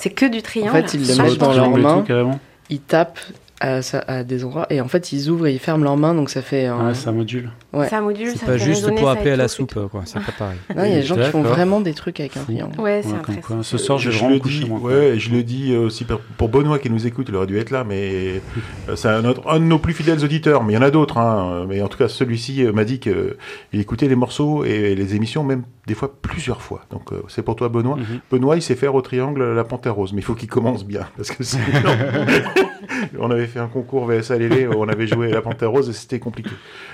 [0.00, 0.72] c'est que du triangle.
[0.72, 2.38] fait, ils le Vachement mettent dans leurs mains.
[2.70, 3.18] Ils tapent
[3.62, 6.14] à, ça- à des endroits et en fait ils ouvrent et ils ferment leurs mains
[6.14, 6.88] donc ça fait un...
[6.88, 7.50] Ah, ça module.
[7.74, 7.88] Ouais.
[7.90, 9.86] Ça module, c'est pas fait juste pour appeler à la soupe tout.
[9.88, 12.20] quoi c'est pas pareil Non, il y a des gens qui font vraiment des trucs
[12.20, 12.80] avec un triangle.
[12.80, 13.62] Ouais, c'est Ouais.
[13.62, 14.80] Ce soir, je le coucher dis, moi.
[14.80, 14.90] quoi.
[14.92, 16.06] ouais, je le dis aussi
[16.38, 18.40] pour, Benoît qui nous écoute, il aurait dû être là, mais
[18.88, 20.64] euh, c'est un, autre- un de nos plus fidèles auditeurs.
[20.64, 22.98] Mais il y en a d'autres, hein, mais en tout cas celui-ci euh, m'a dit
[22.98, 23.34] qu'il
[23.74, 26.82] écoutait les morceaux et les émissions même des fois plusieurs fois.
[26.90, 27.96] Donc euh, c'est pour toi Benoît.
[27.96, 28.20] Mhm.
[28.30, 31.08] Benoît, il sait faire au triangle la panthère rose, mais il faut qu'il commence bien
[31.16, 31.64] parce que sinon,
[33.18, 36.20] on avait fait un concours VSA Lélé, on avait joué la panthère rose et c'était
[36.20, 36.50] compliqué.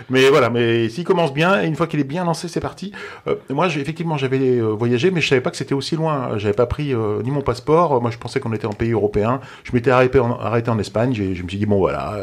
[0.09, 2.93] Mais voilà, mais s'il commence bien, et une fois qu'il est bien lancé, c'est parti.
[3.27, 6.39] Euh, moi, effectivement, j'avais euh, voyagé, mais je savais pas que c'était aussi loin.
[6.39, 8.01] J'avais pas pris euh, ni mon passeport.
[8.01, 9.41] Moi, je pensais qu'on était en pays européen.
[9.65, 11.13] Je m'étais arrêté en, arrêté en Espagne.
[11.15, 12.17] Je me suis dit bon voilà,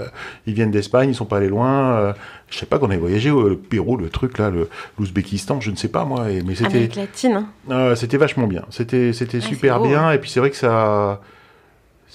[0.47, 2.13] ils viennent d'Espagne, ils sont pas allés loin.
[2.43, 4.69] Euh, je sais pas qu'on avait voyagé au le Pérou, le truc là, le
[4.99, 6.29] l'Ouzbékistan, je ne sais pas moi.
[6.31, 7.33] et- mais c'était Amérique latine.
[7.33, 7.47] hein.
[7.71, 8.63] euh, c'était vachement bien.
[8.69, 10.11] C'était c'était Ah, super beau, bien.
[10.11, 11.21] Et puis c'est vrai que ça.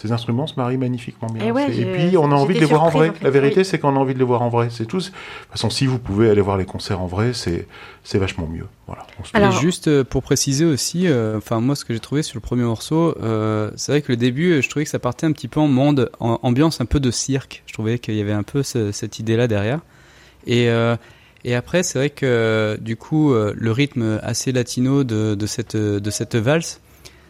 [0.00, 1.44] Ces instruments se marient magnifiquement bien.
[1.46, 3.08] Et ouais, C'est- et puis on a envie de les voir en vrai.
[3.08, 3.64] en fait, La vérité, oui.
[3.64, 4.68] c'est qu'on a envie de les voir en vrai.
[4.70, 4.98] C'est tout.
[4.98, 5.12] De toute
[5.50, 7.66] façon, si vous pouvez aller voir les concerts en vrai, c'est
[8.04, 8.66] c'est vachement mieux.
[8.86, 9.04] Voilà.
[9.34, 12.36] Alors- Et juste euh, pour préciser aussi, euh, enfin moi ce que j'ai trouvé sur
[12.36, 15.26] le premier morceau, euh, c'est vrai que le début, euh, je trouvais que ça partait
[15.26, 17.64] un petit peu en monde, en ambiance un peu de cirque.
[17.66, 19.80] Je trouvais qu'il y avait un peu ce- cette idée-là derrière.
[20.48, 20.96] Et euh,
[21.44, 25.76] et après, c'est vrai que du coup, euh, le rythme assez latino de, de cette
[25.76, 26.80] de cette valse,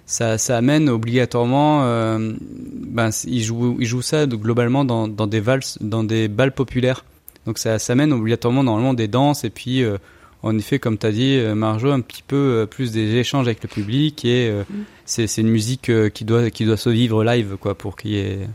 [0.09, 5.27] ça, ça amène obligatoirement, euh, ben il joue il joue ça donc, globalement dans, dans
[5.27, 7.05] des valses, dans des balles populaires.
[7.45, 9.99] Donc ça, ça amène obligatoirement normalement des danses et puis euh,
[10.43, 13.69] en effet, comme tu as dit, Marjo, un petit peu plus des échanges avec le
[13.69, 14.63] public et euh,
[15.05, 18.19] c'est c'est une musique qui doit qui doit se vivre live quoi pour qu'il y
[18.19, 18.49] ait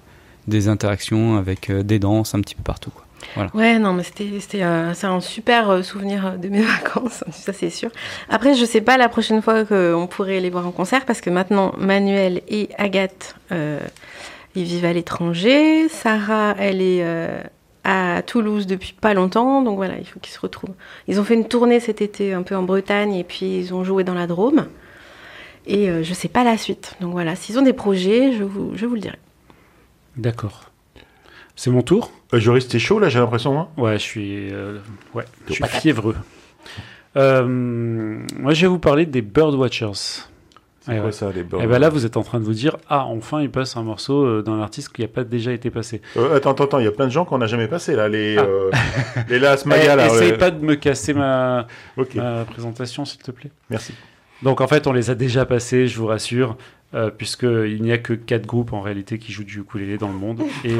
[0.47, 3.05] des interactions avec des danses un petit peu partout quoi.
[3.53, 7.23] Ouais, non, mais c'était, c'était, euh, c'est un super euh, souvenir euh, de mes vacances,
[7.31, 7.89] ça c'est sûr.
[8.29, 11.29] Après, je sais pas la prochaine fois qu'on pourrait les voir en concert parce que
[11.29, 13.79] maintenant, Manuel et Agathe, euh,
[14.55, 15.89] ils vivent à l'étranger.
[15.89, 17.41] Sarah, elle est euh,
[17.83, 20.75] à Toulouse depuis pas longtemps, donc voilà, il faut qu'ils se retrouvent.
[21.07, 23.83] Ils ont fait une tournée cet été un peu en Bretagne et puis ils ont
[23.83, 24.67] joué dans la Drôme.
[25.65, 26.95] Et je sais pas la suite.
[26.99, 29.17] Donc voilà, s'ils ont des projets, je vous, je vous le dirai.
[30.17, 30.72] D'accord.
[31.55, 33.59] C'est mon tour Euh, Joris, t'es chaud là, j'ai l'impression.
[33.59, 34.79] Hein Ouais, je suis, euh,
[35.13, 36.15] ouais, je suis fiévreux.
[37.15, 39.91] Euh, moi, je vais vous parler des Birdwatchers.
[40.85, 41.11] C'est Eh quoi ouais.
[41.11, 43.39] ça, les Et bords ben là, vous êtes en train de vous dire, ah, enfin,
[43.41, 46.01] il passe un morceau euh, d'un artiste qui n'a pas déjà été passé.
[46.15, 48.09] Attends, attends, attends, il y a plein de gens qu'on n'a jamais passé là.
[48.09, 48.43] Les, Ah.
[49.29, 50.07] les Las Eh, Maya, là.
[50.07, 51.67] essaye pas de me casser ma
[52.49, 53.51] présentation, s'il te plaît.
[53.69, 53.93] merci.
[54.41, 56.57] Donc en fait, on les a déjà passés, je vous rassure,
[56.93, 60.17] euh, puisqu'il n'y a que quatre groupes en réalité qui jouent du ukulélé dans le
[60.17, 60.77] monde, et euh,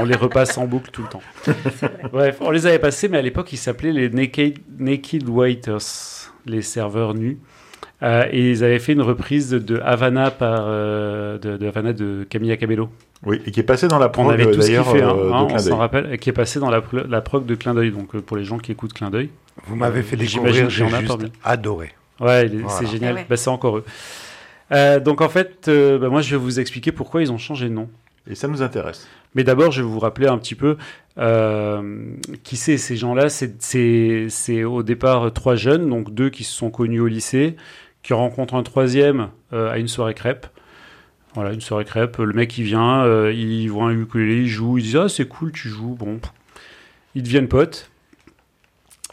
[0.00, 1.22] on les repasse en boucle tout le temps.
[2.12, 5.78] Bref, on les avait passés, mais à l'époque, ils s'appelaient les Naked, Naked Waiters,
[6.46, 7.38] les serveurs nus.
[8.02, 12.26] Euh, et ils avaient fait une reprise de Havana par euh, de, de Havana de
[12.28, 12.88] Camilla Cabello.
[13.24, 15.32] Oui, et qui est passé dans la On prog avait tous d'ailleurs kiffé, hein, euh,
[15.32, 17.54] hein, de on Clin s'en rappelle, et qui est passé dans la, la prog de
[17.54, 17.92] Clin d'œil.
[17.92, 19.30] Donc euh, pour les gens qui écoutent Clin d'œil,
[19.68, 21.12] Vous m'avez fait découvrir, j'ai juste
[21.44, 21.92] adoré.
[22.18, 22.68] Ouais, Voilà.
[22.70, 23.14] c'est génial.
[23.14, 23.26] Ouais.
[23.30, 23.84] Bah, c'est encore eux.
[24.72, 27.68] Euh, donc en fait, euh, bah, moi je vais vous expliquer pourquoi ils ont changé
[27.68, 27.88] de nom.
[28.30, 29.08] Et ça nous intéresse.
[29.34, 30.76] Mais d'abord, je vais vous rappeler un petit peu
[31.18, 32.14] euh,
[32.44, 33.28] qui c'est ces gens-là.
[33.28, 37.56] C'est- au départ trois jeunes, donc deux qui se sont connus au lycée,
[38.02, 40.46] qui rencontrent un troisième à une soirée crêpe.
[41.34, 42.18] Voilà, une soirée crêpe.
[42.18, 45.50] Le mec il vient, il voit un ukulélé, il joue, il dit ah c'est cool,
[45.50, 45.96] tu joues.
[45.98, 46.20] Bon,
[47.14, 47.90] ils deviennent potes.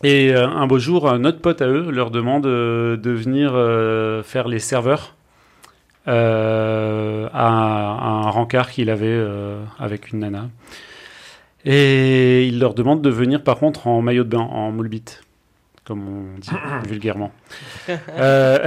[0.03, 3.53] Et un beau jour, un autre pote à eux leur demande de venir
[4.24, 5.16] faire les serveurs
[6.08, 10.50] euh, à, un- à un rencard qu'il avait euh, avec une nana.
[11.66, 15.22] Et il leur demande de venir par contre en maillot de bain, en moule bite,
[15.84, 16.50] comme on dit
[16.89, 17.32] vulgairement.
[18.20, 18.60] Euh,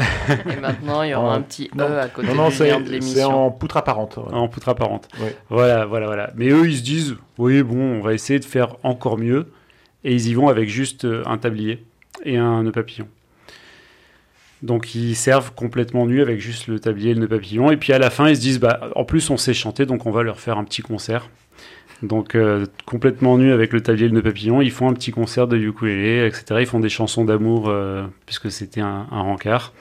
[0.51, 1.89] Et maintenant, il y aura En- un petit non.
[1.89, 3.47] E à côté Non, non, du lien de c'est c'est l'émission.
[3.47, 4.19] en poutre apparente.
[4.21, 4.39] voilà.
[4.39, 5.09] en poutre apparente.
[5.21, 5.37] Ouais.
[5.49, 6.31] Voilà, voilà, voilà.
[6.37, 9.53] Mais eux, ils se disent, oui, bon, on va essayer de faire encore mieux.
[10.05, 11.85] Et ils y vont avec juste un tablier
[12.25, 13.07] et un nœud papillon.
[14.63, 17.71] Donc ils servent complètement nus avec juste le tablier et le nœud papillon.
[17.71, 20.07] Et puis à la fin, ils se disent, bah, en plus, on sait chanter, donc
[20.07, 21.29] on va leur faire un petit concert.
[22.03, 25.11] Donc euh, complètement nus avec le tablier et le nœud papillon, ils font un petit
[25.11, 26.61] concert de ukulélé, etc.
[26.61, 29.73] Ils font des chansons d'amour, euh, puisque c'était un, un rencard.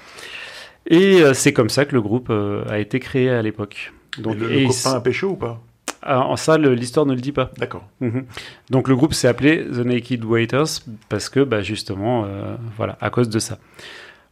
[0.87, 3.93] Et euh, c'est comme ça que le groupe a été créé à l'époque.
[4.17, 5.61] Donc, le, le copain a pécho ou pas?
[6.03, 7.51] Ah, en ça, l'histoire ne le dit pas.
[7.57, 7.87] D'accord.
[7.99, 8.25] Mhm.
[8.69, 13.09] Donc le groupe s'est appelé The Naked Waiters parce que bah, justement, euh, voilà, à
[13.09, 13.59] cause de ça.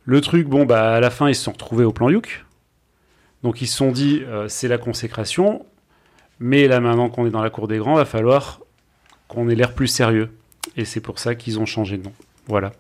[0.06, 2.46] Le truc, bon, bah, à la fin, ils se sont retrouvés au plan Youk.
[3.44, 5.66] Donc ils se sont dit, euh, c'est la consécration,
[6.40, 8.60] mais là maintenant qu'on est dans la cour des grands, va falloir
[9.30, 10.30] qu'on ait l'air plus sérieux.
[10.76, 12.12] Et c'est pour ça qu'ils ont changé de nom.
[12.48, 12.74] Voilà.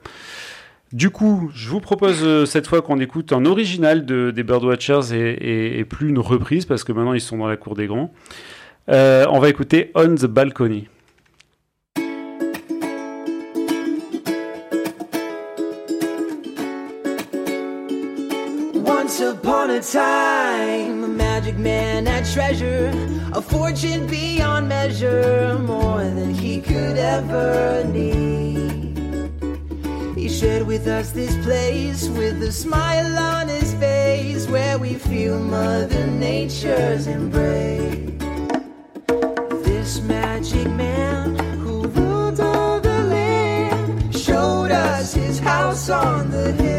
[0.91, 5.13] Du coup, je vous propose euh, cette fois qu'on écoute un original de, des Birdwatchers
[5.13, 7.85] et, et- et plus une reprise parce que maintenant ils sont dans la cour des
[7.87, 8.11] grands.
[8.89, 10.87] Euh, on va écouter On the Balcony.
[19.81, 22.91] Time, a magic man had treasure,
[23.33, 29.29] a fortune beyond measure, more than he could ever need.
[30.17, 35.39] He shared with us this place with a smile on his face, where we feel
[35.39, 38.19] Mother Nature's embrace.
[39.63, 46.78] This magic man who ruled all the land showed us his house on the hill.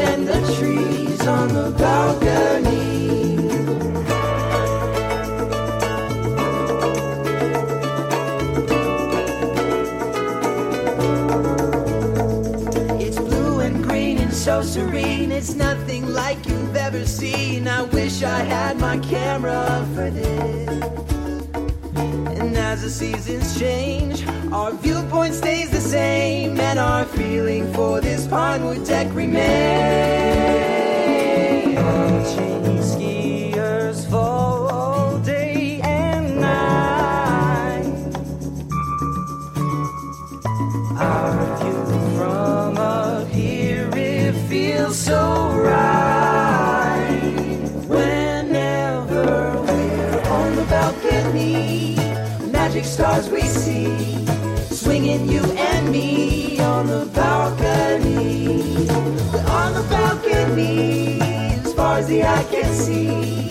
[0.00, 2.72] And the trees on the balcony.
[13.04, 15.32] It's blue and green and so serene.
[15.32, 17.68] It's nothing like you've ever seen.
[17.68, 21.11] I wish I had my camera for this.
[22.12, 28.26] And as the seasons change, our viewpoint stays the same, and our feeling for this
[28.26, 30.61] pinewood deck remains.
[61.92, 63.48] stars the eye can see,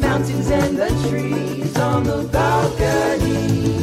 [0.00, 3.75] mountains and the trees on the balcony.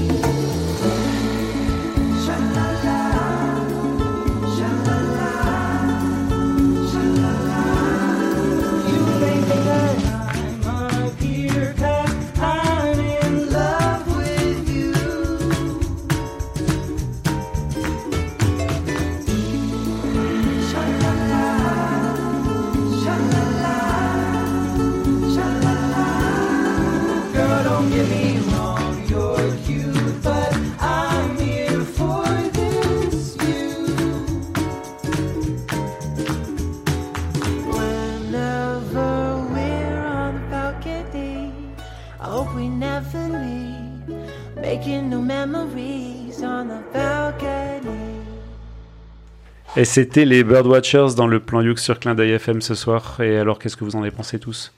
[49.75, 53.19] Et c'était les Birdwatchers dans le plan Youk sur Clin d'œil FM ce soir.
[53.21, 54.71] Et alors, qu'est-ce que vous en avez pensé tous?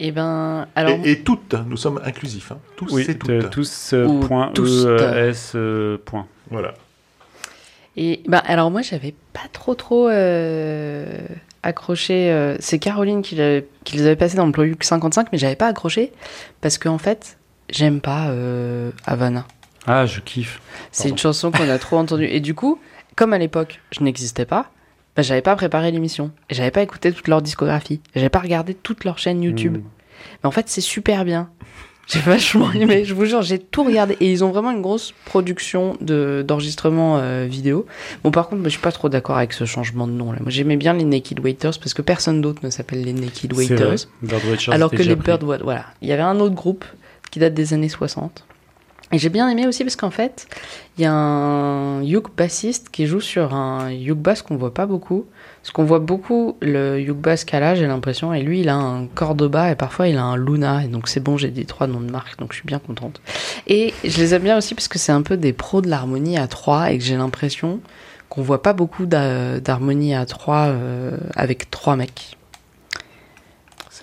[0.00, 0.98] Et ben, alors.
[1.04, 2.52] Et, et toutes, nous sommes inclusifs.
[2.52, 2.58] hein.
[2.76, 3.28] Tous Oui, et toutes.
[3.30, 4.86] euh, tous euh, Ou point tous.
[4.86, 6.26] E, euh, S euh, point.
[6.50, 6.72] Voilà.
[7.94, 11.04] Et bah alors moi j'avais pas trop trop euh,
[11.62, 12.32] accroché.
[12.32, 13.66] euh, c'est Caroline qui, les
[14.00, 16.10] avait passés dans le plan Youk 55, mais j'avais pas accroché
[16.62, 17.36] parce qu'en fait
[17.68, 19.46] j'aime pas euh, Havana.
[19.86, 20.62] Ah, je kiffe.
[20.90, 22.80] C'est une chanson qu'on a trop entendue et du coup,
[23.16, 24.70] comme à l'époque je n'existais pas,
[25.16, 28.74] bah, j'avais pas préparé l'émission et j'avais pas écouté toute leur discographie, j'avais pas regardé
[28.74, 29.78] toute leur chaîne YouTube.
[29.78, 29.82] Mm.
[30.42, 31.50] Mais en fait, c'est super bien.
[32.08, 34.16] J'ai vachement aimé, je vous jure, j'ai tout regardé.
[34.20, 37.86] Et ils ont vraiment une grosse production de- d'enregistrement euh, vidéo.
[38.24, 40.32] Bon, par contre, moi, je suis pas trop d'accord avec ce changement de nom.
[40.32, 40.38] Là.
[40.40, 43.68] Moi, j'aimais bien les Naked Waiters parce que personne d'autre ne s'appelle les Naked vrai.
[43.68, 44.08] Waiters.
[44.68, 45.14] Alors que les.
[45.14, 45.86] Bird voilà.
[46.02, 46.84] Il y avait un autre groupe
[47.30, 48.44] qui date des années 60.
[49.12, 50.46] Et j'ai bien aimé aussi parce qu'en fait,
[50.96, 54.86] il y a un uke bassiste qui joue sur un uke bass qu'on voit pas
[54.86, 55.26] beaucoup.
[55.62, 59.06] Parce qu'on voit beaucoup le uke bass Kala, j'ai l'impression, et lui, il a un
[59.06, 60.84] Cordoba et parfois il a un Luna.
[60.84, 63.20] Et donc c'est bon, j'ai dit trois noms de marque, donc je suis bien contente.
[63.66, 66.38] Et je les aime bien aussi parce que c'est un peu des pros de l'harmonie
[66.38, 67.80] à trois et que j'ai l'impression
[68.30, 72.38] qu'on voit pas beaucoup d'harmonie à trois euh, avec trois mecs.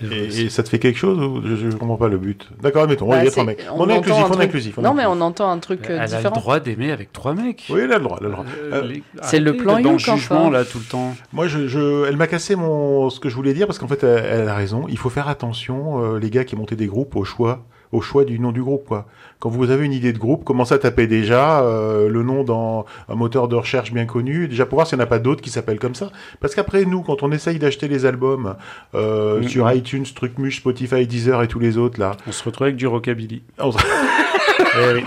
[0.01, 2.83] Et, et ça te fait quelque chose ou je, je comprends pas le but D'accord,
[2.83, 3.65] admettons, Bah, il y a c'est- trois mecs.
[3.73, 4.77] on On, est inclusif, on est inclusif.
[4.77, 6.35] on est Non, mais on entend un truc euh, Elle a différent.
[6.35, 7.65] le droit d'aimer avec trois mecs.
[7.69, 8.19] Oui, elle a le droit.
[8.21, 8.33] Euh,
[8.73, 8.93] Euh,
[9.23, 11.15] c'est le plan dans le jugement là tout le temps.
[11.33, 14.03] Moi, je, je- elle m'a cassé mon, ce que je voulais dire parce qu'en fait,
[14.03, 14.85] elle, elle a raison.
[14.89, 18.23] Il faut faire attention, euh, les gars qui montaient des groupes, au choix, au choix
[18.23, 19.05] du nom du groupe, quoi.
[19.39, 22.85] Quand vous avez une idée de groupe, commencez à taper déjà euh, le nom dans
[23.07, 25.41] un moteur de recherche bien connu, déjà pour voir s'il n'y en a pas d'autres
[25.41, 26.09] qui s'appellent comme ça.
[26.41, 28.55] Parce qu'après, nous, quand on essaye d'acheter les albums
[28.95, 29.47] euh, Mhm.
[29.47, 32.85] sur iTunes, Trucmuche, Spotify, Deezer et tous les autres là, On se retrouve avec du
[32.87, 33.41] rockabilly.
[33.59, 33.77] on se-
[34.77, 35.03] oui.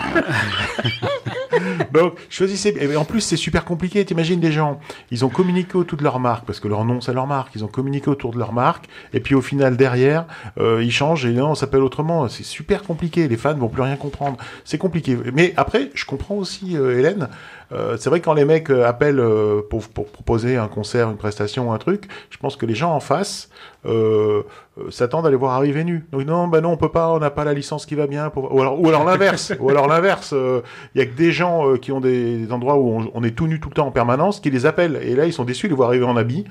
[1.92, 2.74] Donc, choisissez.
[2.80, 4.04] Et en plus, c'est super compliqué.
[4.04, 7.12] T'imagines des gens, ils ont communiqué autour de leur marque, parce que leur nom, c'est
[7.12, 7.54] leur marque.
[7.54, 8.86] Ils ont communiqué autour de leur marque.
[9.12, 10.26] Et puis, au final, derrière,
[10.58, 12.28] euh, ils changent et non, on s'appelle autrement.
[12.28, 13.28] C'est super compliqué.
[13.28, 14.38] Les fans vont plus rien comprendre.
[14.64, 15.16] C'est compliqué.
[15.32, 17.28] Mais après, je comprends aussi, euh, Hélène.
[17.72, 21.08] Euh, c'est vrai que quand les mecs euh, appellent euh, pour, pour proposer un concert,
[21.10, 23.48] une prestation ou un truc, je pense que les gens en face
[23.86, 24.42] euh,
[24.90, 26.04] s'attendent à les voir arriver nus.
[26.12, 28.28] Donc non, bah non, on peut pas, on n'a pas la licence qui va bien.
[28.30, 28.54] Pour...
[28.54, 29.52] Ou alors, ou alors l'inverse.
[29.60, 30.32] ou alors l'inverse.
[30.34, 30.60] euh,
[30.94, 33.24] Il y a que des gens euh, qui ont des, des endroits où on, on
[33.24, 34.98] est tout nu tout le temps en permanence qui les appellent.
[35.02, 36.44] Et là, ils sont déçus de les voir arriver en habit.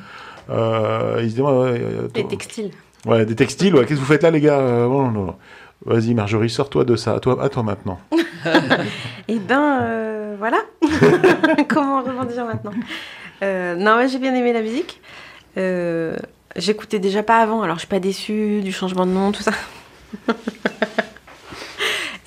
[0.49, 2.71] Euh, ils se disent, ouais, ouais, euh, Les toi- textiles.
[3.05, 3.75] ouais, des textiles.
[3.75, 4.59] Ouais, Qu'est-ce que vous faites là, les gars?
[4.59, 5.35] Euh, non, non, non.
[5.85, 7.15] Vas-y, Marjorie, sors-toi de ça.
[7.15, 7.99] À toi, à toi maintenant.
[9.27, 10.57] Et ben euh, voilà.
[11.69, 12.71] Comment rebondir maintenant
[13.43, 15.01] Euh, Non, ouais, j'ai bien aimé la musique.
[15.57, 16.15] Euh,
[16.57, 19.53] J'écoutais déjà pas avant, alors je suis pas déçue du changement de nom, tout ça.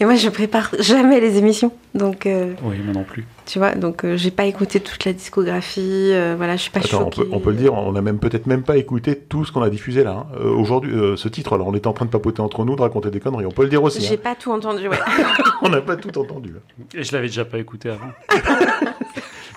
[0.00, 3.26] Et moi, je prépare jamais les émissions, donc euh, Oui, moi non plus.
[3.46, 5.80] Tu vois, donc euh, j'ai pas écouté toute la discographie.
[6.12, 8.18] euh, voilà, je suis pas Attends, on peut, on peut le dire, on a même
[8.18, 10.10] peut-être même pas écouté tout ce qu'on a diffusé là.
[10.12, 10.26] hein.
[10.40, 12.80] Euh, Aujourd'hui, euh, ce titre, alors on était en train de papoter entre nous, de
[12.82, 13.46] raconter des conneries.
[13.46, 14.00] On peut le dire aussi.
[14.00, 14.18] J'ai hein.
[14.22, 14.88] pas tout entendu.
[14.88, 14.98] Ouais.
[15.62, 16.54] On n'a pas tout entendu.
[16.56, 16.84] hein.
[16.94, 18.12] Et je l'avais déjà pas écouté avant.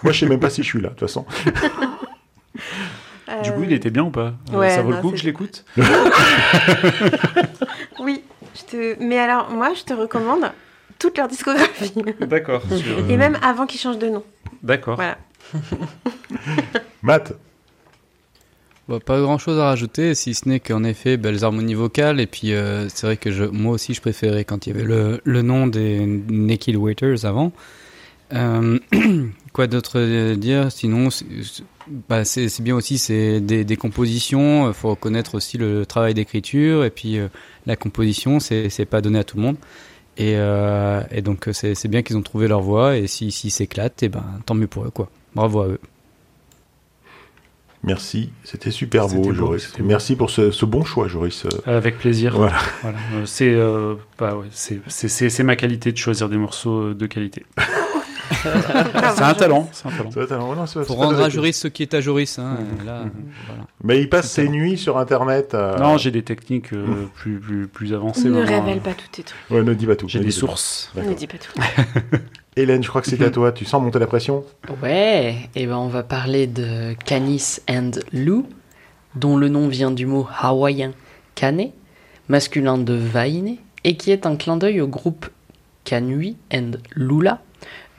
[0.03, 1.25] Moi, je sais même pas si je suis là, de toute façon.
[3.43, 4.33] Du coup, il était bien ou pas?
[4.53, 5.65] Ouais, Ça vaut non, le coup que je l'écoute?
[7.99, 8.23] Oui,
[8.55, 9.03] je te...
[9.03, 10.49] mais alors moi, je te recommande
[10.99, 11.91] toute leur discographie.
[12.21, 12.61] D'accord.
[12.75, 14.23] sur- Et même avant qu'ils changent de nom.
[14.63, 14.95] D'accord.
[14.95, 15.17] Voilà.
[17.03, 17.33] Matt,
[19.05, 22.19] pas grand chose à rajouter, si ce n'est qu'en effet, belles harmonies vocales.
[22.19, 24.85] Et puis, euh, c'est vrai que je, moi aussi, je préférais quand il y avait
[24.87, 27.51] le, le nom des Naked Waiters avant.
[28.33, 28.79] Euh,
[29.53, 30.71] quoi d'autre euh, dire?
[30.71, 31.25] Sinon, c'est
[32.09, 34.67] bah, c'est- bien aussi, c'est des, des compositions.
[34.69, 36.83] Il faut reconnaître aussi le travail d'écriture.
[36.85, 37.27] Et puis, euh,
[37.65, 39.57] la composition, c'est c'est pas donné à tout le monde.
[40.17, 42.97] Et, euh, et donc, c'est bien qu'ils ont trouvé leur voix.
[42.97, 45.09] Et s'ils si, s'éclatent, et ben, tant mieux pour eux, quoi.
[45.35, 45.79] Bravo à eux.
[47.83, 49.71] Merci, c'était super beau, beau, Joris.
[49.77, 49.85] beau.
[49.85, 51.45] Merci pour ce, ce bon choix, Joris.
[51.45, 52.35] Euh, Avec plaisir.
[52.35, 52.57] Voilà.
[52.81, 52.97] Voilà.
[53.25, 57.05] C'est euh, bah ouais, c'est- c'est c'est- c'est ma qualité de choisir des morceaux de
[57.05, 57.45] qualité.
[59.15, 59.69] c'est un talent.
[59.71, 60.51] C'est un talent.
[60.51, 62.39] un- non, Faut rendre à Joris ce qui est à Joris.
[62.39, 63.03] Hein, là,
[63.47, 63.63] voilà.
[63.83, 65.53] Mais il passe ses nuits sur Internet.
[65.53, 68.29] à- Non, j'ai des techniques euh, plus, plus, plus avancées.
[68.29, 68.65] Ne vraiment.
[68.65, 69.39] révèle pas tous tes trucs.
[69.49, 70.07] Ouais, ne dis pas tout.
[70.07, 70.91] J'ai des sources.
[70.95, 71.59] Ne dis pas tout.
[72.55, 73.51] Hélène, je crois que c'est à toi.
[73.51, 74.43] Tu sens monter la pression?
[74.81, 78.47] Ouais, et ben on va parler de Canis and Lou,
[79.15, 80.91] dont le nom vient du mot hawaïen
[81.35, 81.69] cane,
[82.29, 85.27] masculin de vaine, et qui est un clin d'œil au groupe
[85.83, 87.41] Canui and Lula,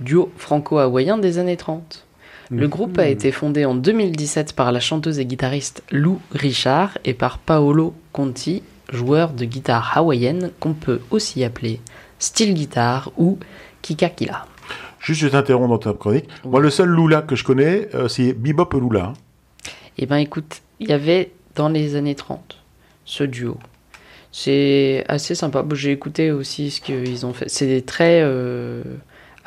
[0.01, 2.05] duo franco-hawaïen des années 30.
[2.51, 7.13] Le groupe a été fondé en 2017 par la chanteuse et guitariste Lou Richard et
[7.13, 11.81] par Paolo Conti, joueur de guitare hawaïenne qu'on peut aussi appeler
[12.19, 13.39] style guitare ou
[13.83, 14.47] kikakila.
[14.99, 16.29] Juste, je t'interromps dans ta chronique.
[16.45, 19.13] Moi, le seul Lula que je connais, euh, c'est Bebop Lula.
[19.99, 22.59] Eh ben écoute, il y avait dans les années 30
[23.05, 23.59] ce duo.
[24.33, 25.65] C'est assez sympa.
[25.73, 27.49] J'ai écouté aussi ce qu'ils ont fait.
[27.49, 28.83] C'est très euh,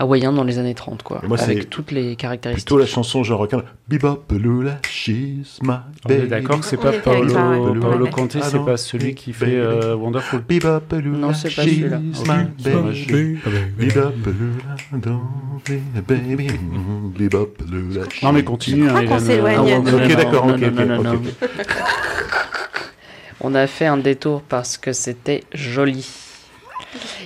[0.02, 1.22] hawaïen dans les années 30, quoi.
[1.28, 2.66] Moi, c'est avec toutes les caractéristiques.
[2.68, 3.64] Plutôt la chanson genre requin.
[3.88, 5.70] Bebop Lula, she's my
[6.06, 6.28] On est baby.
[6.28, 7.34] d'accord que c'est pas Paolo.
[7.34, 8.08] Paolo.
[8.08, 10.42] Conte, Ah c'est non, pas celui qui fait euh, Wonderful.
[10.48, 12.00] Bebop Lula, Non, c'est pas she's celui-là.
[12.00, 13.38] my baby.
[13.78, 15.20] Bebop Lula, don't
[15.68, 16.48] be a baby.
[17.18, 18.02] Bebop Lula.
[18.24, 18.84] Non mais continue.
[18.86, 19.26] Je crois hein, qu'on Hélène.
[19.28, 19.56] s'éloigne.
[19.58, 21.14] Ah Ok, non, non, d'accord, non, ok, non, ok, non, non, ok, non.
[21.14, 21.50] ok.
[23.44, 26.08] On a fait un détour parce que c'était joli.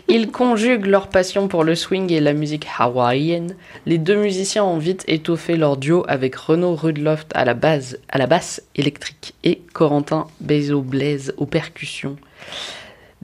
[0.07, 3.55] Ils conjuguent leur passion pour le swing et la musique hawaïenne.
[3.85, 9.33] Les deux musiciens ont vite étoffé leur duo avec Renaud Rudloft à la, basse électrique
[9.43, 12.17] et Corentin Bezo-Blaise aux percussions.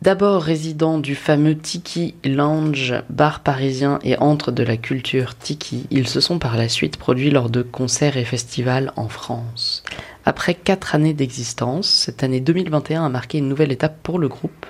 [0.02, 6.08] D'abord résident du fameux Tiki Lounge, bar parisien et antre de la culture Tiki, ils
[6.08, 9.84] se sont par la suite produits lors de concerts et festivals en France.
[10.26, 14.66] Après quatre années d'existence, cette année 2021 a marqué une nouvelle étape pour le groupe.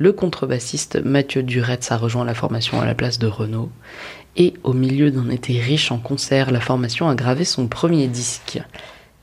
[0.00, 3.70] Le contrebassiste Mathieu Duretz a rejoint la formation à la place de Renaud.
[4.36, 8.60] Et au milieu d'un été riche en concerts, la formation a gravé son premier disque.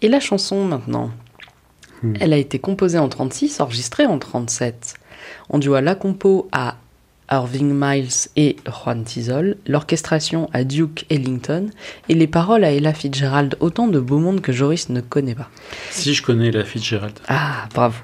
[0.01, 1.11] Et la chanson maintenant
[2.01, 2.13] Hmm.
[2.19, 4.95] Elle a été composée en 36, enregistrée en 37.
[5.49, 6.77] On doit la compo à
[7.29, 11.69] Irving Miles et Juan Tizol, l'orchestration à Duke Ellington
[12.07, 15.49] et les paroles à Ella Fitzgerald, autant de beau monde que Joris ne connaît pas.
[15.89, 17.19] Si je connais la Fitzgerald.
[17.27, 17.97] Ah, bravo.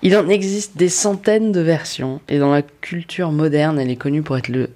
[0.00, 4.22] Il en existe des centaines de versions et dans la culture moderne, elle est connue
[4.22, 4.70] pour être le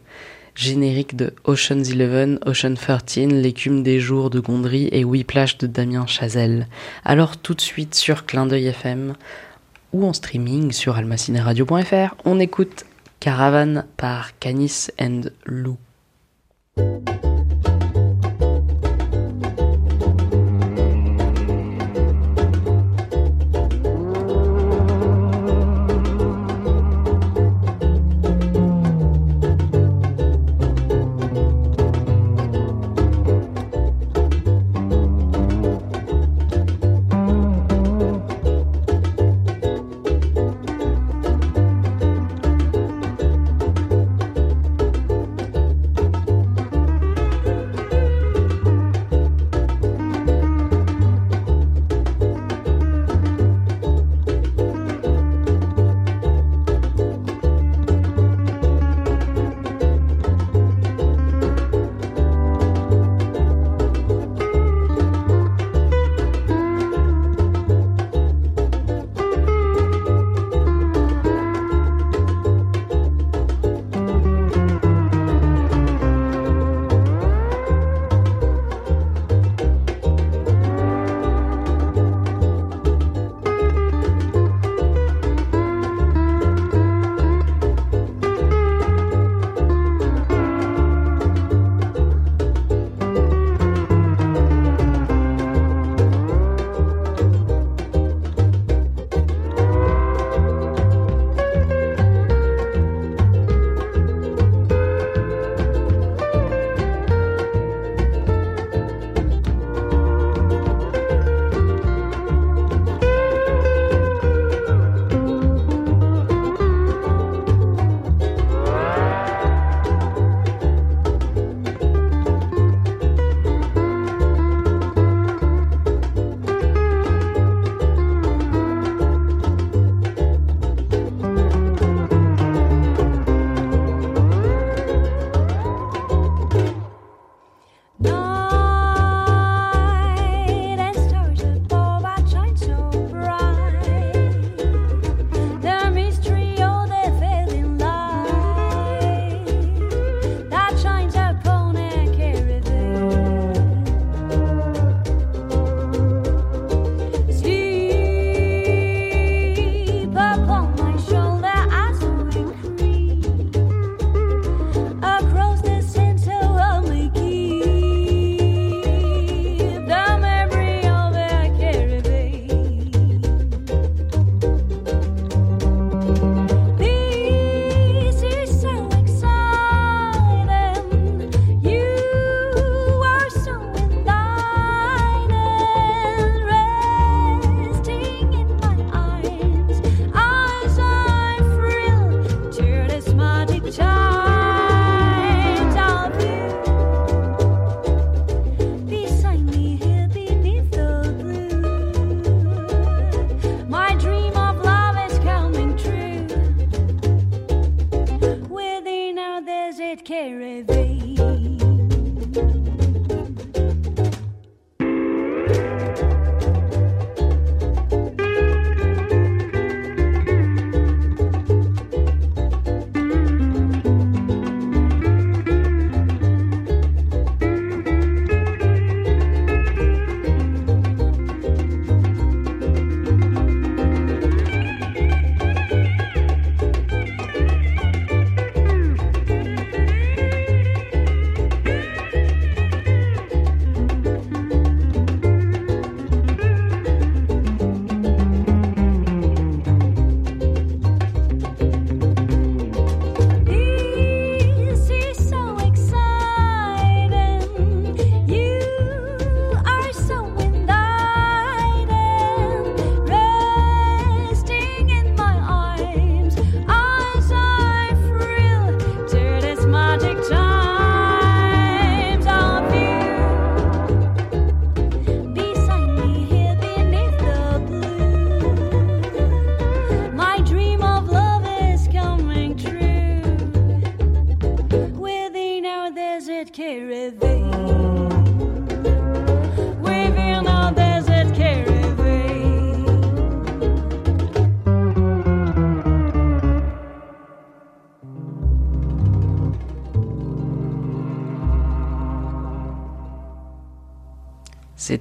[0.56, 6.06] générique de Ocean's Eleven, Ocean 13, L'écume des jours de Gondry et Whiplash de Damien
[6.06, 6.66] Chazelle.
[7.04, 9.14] Alors tout de suite sur Clin d'œil FM
[9.92, 12.84] ou en streaming sur almacineradio.fr, on écoute
[13.20, 15.76] Caravane par Canis and Lou.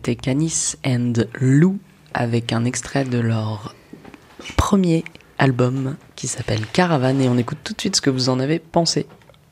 [0.03, 1.78] C'était Canis and Lou
[2.15, 3.76] avec un extrait de leur
[4.57, 5.03] premier
[5.38, 8.57] album qui s'appelle Caravane et on écoute tout de suite ce que vous en avez
[8.57, 9.06] pensé.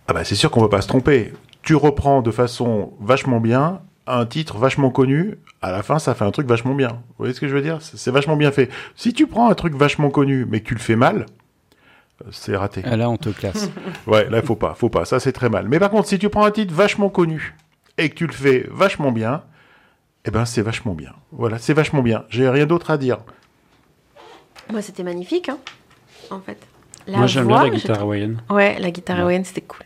[0.08, 1.34] Ah bah c'est sûr qu'on va pas se tromper.
[1.62, 6.26] Tu reprends de façon vachement bien un titre vachement connu, à la fin ça fait
[6.26, 6.88] un truc vachement bien.
[7.10, 7.78] Vous voyez ce que je veux dire?
[7.82, 8.72] C'est c'est vachement bien fait.
[8.96, 11.28] Si tu prends un truc vachement connu mais que tu le fais mal,
[12.26, 12.82] euh, c'est raté.
[12.86, 13.70] Ah, là, on te classe.
[14.08, 15.68] Ouais, là faut pas, faut pas, ça c'est très mal.
[15.70, 17.56] Mais par contre, si tu prends un titre vachement connu
[18.00, 19.44] et que tu le fais vachement bien,
[20.26, 21.14] eh ben c'est vachement bien.
[21.32, 22.26] Voilà, c'est vachement bien.
[22.30, 23.20] J'ai rien d'autre à dire.
[24.72, 25.58] Moi, c'était magnifique, hein,
[26.30, 26.58] en fait.
[27.08, 28.42] La Moi, j'aime bien voix, la j'ai guitare hawaïenne.
[28.50, 29.22] Ouais, la guitare Ouais.
[29.24, 29.86] hawaïenne, c'était cool.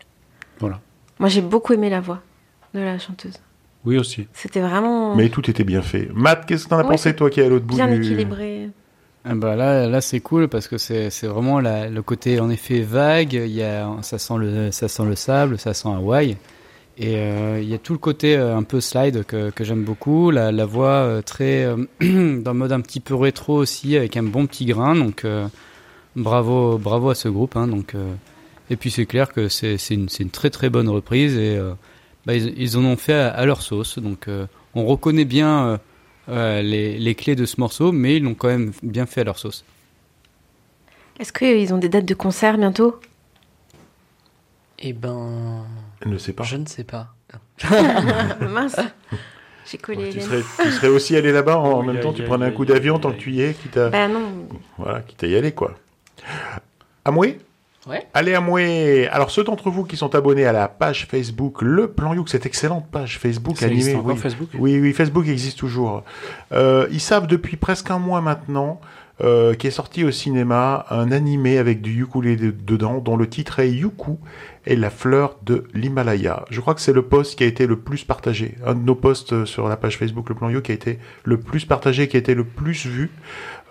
[0.60, 0.80] Voilà.
[1.20, 2.22] Moi, j'ai beaucoup aimé la voix
[2.74, 3.40] de la chanteuse.
[3.86, 4.28] Oui, aussi.
[4.34, 6.10] C'était vraiment Mais tout était bien fait.
[6.14, 7.96] Matt, qu'est-ce que t'en as Ouais, pensé toi qui es à l'autre bout bien du...
[7.96, 8.70] équilibré.
[9.26, 12.50] Ah bah là, là c'est cool parce que c'est c'est vraiment la- le côté en
[12.50, 13.32] effet vague.
[13.34, 16.36] Il y a, ça sent le, ça sent le sable, ça sent Hawaï.
[16.98, 19.84] Et euh, il y a tout le côté euh, un peu slide que, que j'aime
[19.84, 20.30] beaucoup.
[20.32, 24.16] La, la voix euh, très euh, dans le mode un petit peu rétro aussi avec
[24.16, 24.96] un bon petit grain.
[24.96, 25.48] Donc euh,
[26.16, 27.56] bravo, bravo à ce groupe.
[27.56, 28.14] Hein, donc euh,
[28.70, 31.74] et puis c'est clair que c'est une, très très bonne reprise et euh,
[32.26, 33.98] bah, ils, ils en ont fait à, à leur sauce.
[33.98, 34.46] Donc euh,
[34.76, 35.66] on reconnaît bien.
[35.68, 35.78] euh,
[36.30, 39.24] euh, les, les clés de ce morceau, mais ils l'ont quand même bien fait à
[39.26, 39.66] leur sauce.
[41.20, 42.98] Est-ce qu'ils ont des dates de concert bientôt?
[44.80, 45.66] Eh ben.
[46.04, 46.44] Elle ne sait pas.
[46.44, 47.14] Je ne sais pas.
[48.42, 48.76] Mince.
[49.66, 52.52] J'ai collé Tu serais, tu serais aussi allé là-bas en même temps, tu prenais un
[52.52, 54.48] coup d'avion tant que tu y es, quitte à, Bah non.
[54.78, 55.74] voilà, quitte à y aller quoi.
[57.06, 57.40] Amoué
[57.88, 58.08] Ouais.
[58.14, 62.14] Allez Amoué Alors ceux d'entre vous qui sont abonnés à la page Facebook Le Plan
[62.14, 63.80] Youk, cette excellente page Facebook Ça animée.
[63.82, 64.18] existe encore oui.
[64.18, 64.50] Facebook?
[64.58, 66.04] Oui, oui, Facebook existe toujours.
[66.54, 68.80] Euh, ils savent depuis presque un mois maintenant
[69.22, 73.70] euh, qu'est sorti au cinéma un animé avec du ukulélé dedans, dont le titre est
[73.70, 74.18] Yuku
[74.66, 76.46] et la fleur de l'Himalaya.
[76.50, 78.56] Je crois que c'est le post qui a été le plus partagé.
[78.66, 81.38] Un de nos posts sur la page Facebook Le Plan Youk qui a été le
[81.40, 83.12] plus partagé, qui a été le plus vu.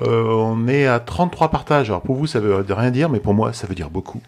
[0.03, 1.89] Euh, on est à 33 partages.
[1.89, 4.21] Alors pour vous, ça veut rien dire, mais pour moi, ça veut dire beaucoup.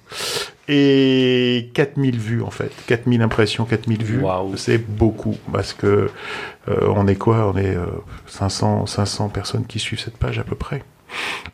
[0.69, 2.73] Et 4000 vues en fait.
[2.86, 4.23] 4000 impressions, 4000 vues.
[4.23, 4.57] Waouh.
[4.57, 6.09] C'est beaucoup parce que
[6.69, 7.53] euh, on est quoi?
[7.53, 7.86] On est euh,
[8.27, 10.82] 500, 500 personnes qui suivent cette page à peu près.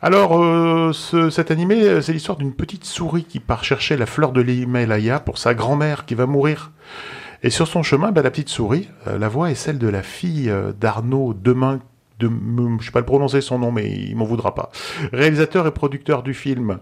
[0.01, 4.05] Alors, euh, ce- cet animé, euh, c'est l'histoire d'une petite souris qui part chercher la
[4.05, 6.71] fleur de l'Himalaya pour sa grand-mère qui va mourir.
[7.43, 10.03] Et sur son chemin, bah, la petite souris, euh, la voix est celle de la
[10.03, 11.79] fille d'Arnaud Demain.
[12.21, 12.29] De,
[12.79, 14.71] je sais pas le prononcer son nom, mais il m'en voudra pas.
[15.11, 16.79] Réalisateur et producteur du film.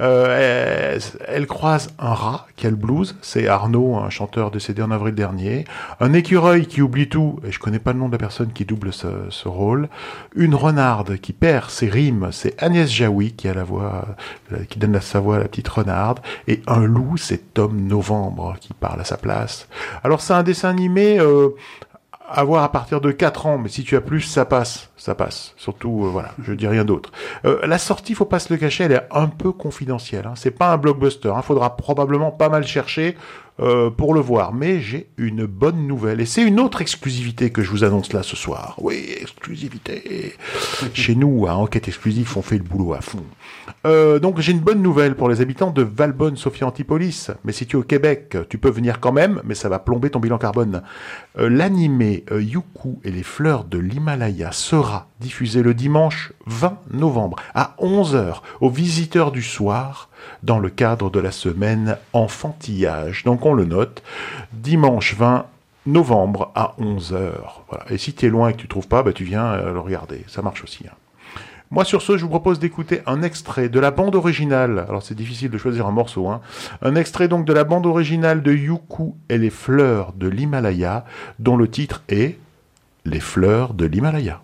[0.00, 4.90] Euh, elle, croise un rat qui a le blues, c'est Arnaud, un chanteur décédé en
[4.90, 5.64] avril dernier.
[6.00, 8.64] Un écureuil qui oublie tout, et je connais pas le nom de la personne qui
[8.64, 9.88] double ce, rôle.
[10.36, 14.06] Une renarde qui perd ses rimes, c'est Agnès Jaoui qui a la voix,
[14.52, 16.20] euh, qui donne sa voix à la petite renarde.
[16.48, 19.68] Et un loup, c'est Tom Novembre qui parle à sa place.
[20.04, 21.50] Alors c'est un dessin animé euh,
[22.32, 24.90] à voir à partir de 4 ans, mais si tu as plus, ça passe.
[24.96, 25.54] ça passe.
[25.56, 27.12] Surtout, euh, voilà, je dis rien d'autre.
[27.44, 30.26] Euh, la sortie, faut pas se le cacher, elle est un peu confidentielle.
[30.26, 30.34] Hein.
[30.36, 31.32] C'est pas un blockbuster.
[31.36, 33.16] Il faudra probablement pas mal chercher
[33.60, 34.52] euh, pour le voir.
[34.54, 36.20] Mais j'ai une bonne nouvelle.
[36.20, 38.76] Et c'est une autre exclusivité que je vous annonce là ce soir.
[38.78, 40.34] Oui, exclusivité.
[40.94, 43.24] Chez nous, à Enquête Exclusive, on fait le boulot à fond.
[43.86, 47.28] Euh, donc j'ai une bonne nouvelle pour les habitants de Valbonne, Sophia Antipolis.
[47.44, 50.10] Mais si tu es au Québec, tu peux venir quand même, mais ça va plomber
[50.10, 50.82] ton bilan carbone.
[51.38, 57.36] Euh, L'animé euh, Yuku et les fleurs de l'Himalaya sera diffusé le dimanche 20 novembre
[57.54, 60.08] à 11h aux visiteurs du soir
[60.42, 63.24] dans le cadre de la semaine enfantillage.
[63.24, 64.02] Donc on le note,
[64.52, 65.46] dimanche 20
[65.86, 67.32] novembre à 11h.
[67.68, 67.84] Voilà.
[67.90, 69.80] Et si tu es loin et que tu trouves pas, bah, tu viens euh, le
[69.80, 70.24] regarder.
[70.28, 70.84] Ça marche aussi.
[70.88, 70.94] hein.
[71.72, 74.84] Moi, sur ce, je vous propose d'écouter un extrait de la bande originale.
[74.90, 76.28] Alors, c'est difficile de choisir un morceau.
[76.28, 76.42] Hein.
[76.82, 81.06] Un extrait donc de la bande originale de Yuku et les fleurs de l'Himalaya,
[81.38, 82.38] dont le titre est
[83.06, 84.42] Les fleurs de l'Himalaya.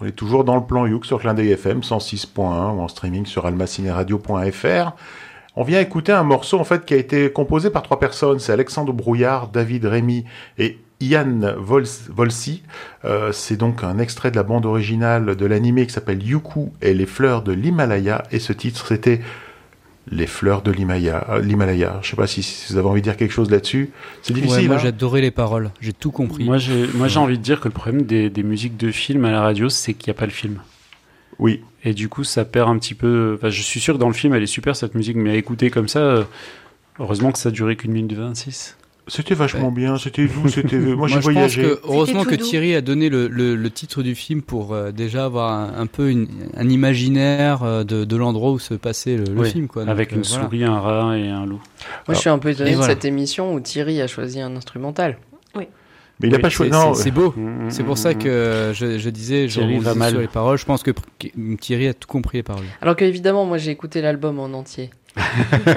[0.00, 3.46] On est toujours dans le plan Youk sur Clin FM 106.1 ou en streaming sur
[3.46, 4.92] almacineradio.fr.
[5.58, 8.38] On vient écouter un morceau en fait qui a été composé par trois personnes.
[8.38, 10.24] C'est Alexandre Brouillard, David Rémy
[10.58, 12.62] et Ian Vols- Volsi.
[13.04, 16.94] Euh, c'est donc un extrait de la bande originale de l'animé qui s'appelle Yuku et
[16.94, 18.22] les fleurs de l'Himalaya.
[18.32, 19.20] Et ce titre, c'était
[20.08, 21.26] Les fleurs de l'Himalaya.
[21.30, 21.98] euh, l'Himalaya.
[22.02, 23.90] Je sais pas si, si vous avez envie de dire quelque chose là-dessus.
[24.22, 24.66] C'est Ouais, difficile.
[24.68, 26.44] moi hein j'ai adoré les paroles, j'ai tout compris.
[26.44, 29.24] Moi, j'ai moi, j'ai envie de dire que le problème des, des musiques de film
[29.24, 30.60] à la radio, c'est qu'il n'y a pas le film.
[31.38, 31.62] Oui.
[31.84, 33.34] Et du coup, ça perd un petit peu.
[33.36, 35.34] Enfin, je suis sûr que dans le film, elle est super cette musique, mais à
[35.34, 36.24] écouter comme ça, euh,
[37.00, 38.76] heureusement que ça duré qu'une minute 26.
[39.08, 40.76] C'était vachement bien, c'était doux, c'était.
[40.96, 41.62] Moi, j'ai je voyagé.
[41.62, 42.44] pense que heureusement que doux.
[42.44, 45.86] Thierry a donné le, le- le titre du film pour euh, déjà avoir un, un
[45.86, 46.26] peu une-
[46.56, 49.68] un imaginaire euh, de, de l'endroit où se passait le, le Oui, film.
[49.68, 49.82] Quoi.
[49.84, 50.44] Donc, Avec euh, une voilà.
[50.44, 51.60] souris, un rat et un loup.
[52.08, 52.92] Moi, je suis un peu étonné de voilà.
[52.94, 55.18] cette émission où Thierry a choisi un instrumental.
[56.18, 56.72] Mais il n'a Oui, pas C'est choisi.
[56.72, 57.34] Non, c'est- c'est beau.
[57.36, 58.18] Mmh, C'est mmh, pour ça mmh.
[58.18, 60.10] que je, je disais, je rebondis mal.
[60.12, 60.56] sur les paroles.
[60.56, 60.90] Je pense que
[61.60, 62.64] Thierry a tout compris les paroles.
[62.80, 64.88] Alors que évidemment, moi j'ai écouté l'album en entier.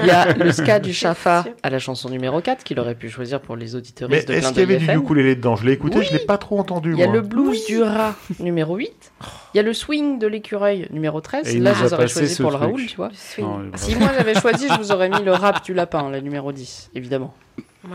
[0.02, 3.08] Il y a le ska du Chafa à la chanson numéro 4 qu'il aurait pu
[3.10, 5.56] choisir pour les auditeurs Mais est-ce qu'il y avait du ukulélé dedans?
[5.56, 6.06] Je l'ai écouté, Oui.
[6.08, 6.92] je l'ai pas trop entendu.
[6.92, 7.14] Il y a moi.
[7.16, 9.12] le blues du rat numéro 8.
[9.54, 11.48] Il y a le swing de l'écureuil numéro 13.
[11.48, 12.68] Et il Là, nous je a vous aurais passé choisi ce pour le truc.
[12.68, 13.10] Raoul, tu vois.
[13.38, 16.52] Non, Si moi j'avais choisi, je vous aurais mis le rap du lapin, la numéro
[16.52, 17.34] 10, évidemment.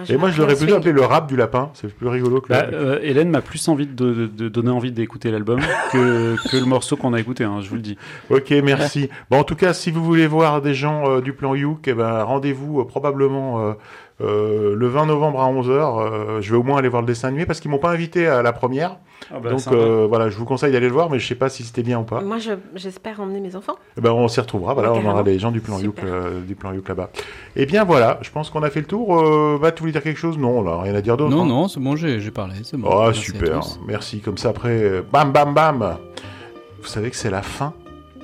[0.10, 1.70] Et moi, je l'aurais plutôt appelé le rap du lapin.
[1.76, 2.76] C'est plus rigolo que Bah, le.
[2.78, 5.60] euh, Hélène m'a plus envie de, de- de donner envie d'écouter l'album
[5.92, 7.98] que, que le morceau qu'on a écouté, hein, je vous le dis.
[8.30, 9.10] Ok, merci.
[9.30, 11.94] Bon, en tout cas, si vous voulez voir des gens euh, du plan Youk, eh
[11.94, 13.76] ben, rendez-vous euh, probablement
[14.22, 16.42] euh, euh, le 20 novembre à 11h.
[16.42, 18.42] je vais au moins aller voir le dessin animé parce qu'ils m'ont pas invité à
[18.42, 18.98] la première.
[19.34, 21.50] Ah bah, Donc euh, voilà, je vous conseille d'aller le voir, mais je sais pas
[21.50, 22.22] si c'était bien ou pas.
[22.22, 23.76] Moi, je- j'espère emmener mes enfants.
[23.98, 24.74] Eh ben, on s'y retrouvera.
[24.74, 26.14] Voilà, on aura les gens du plan Youk, Super.
[26.14, 27.10] euh, du plan Youk là-bas.
[27.56, 29.20] Eh bien voilà, je pense qu'on a fait le tour.
[29.20, 30.38] Euh, va, tu voulais dire quelque chose?
[30.38, 31.32] Non, là, rien à dire d'autre.
[31.36, 31.48] Non, hein?
[31.48, 32.56] non, c'est bon, j'ai parlé.
[32.64, 32.90] C'est bon.
[32.92, 33.60] Oh, Merci super.
[33.88, 34.20] Merci.
[34.20, 35.98] Comme ça, après, euh, bam, bam, bam.
[36.82, 37.74] Vous savez que c'est la fin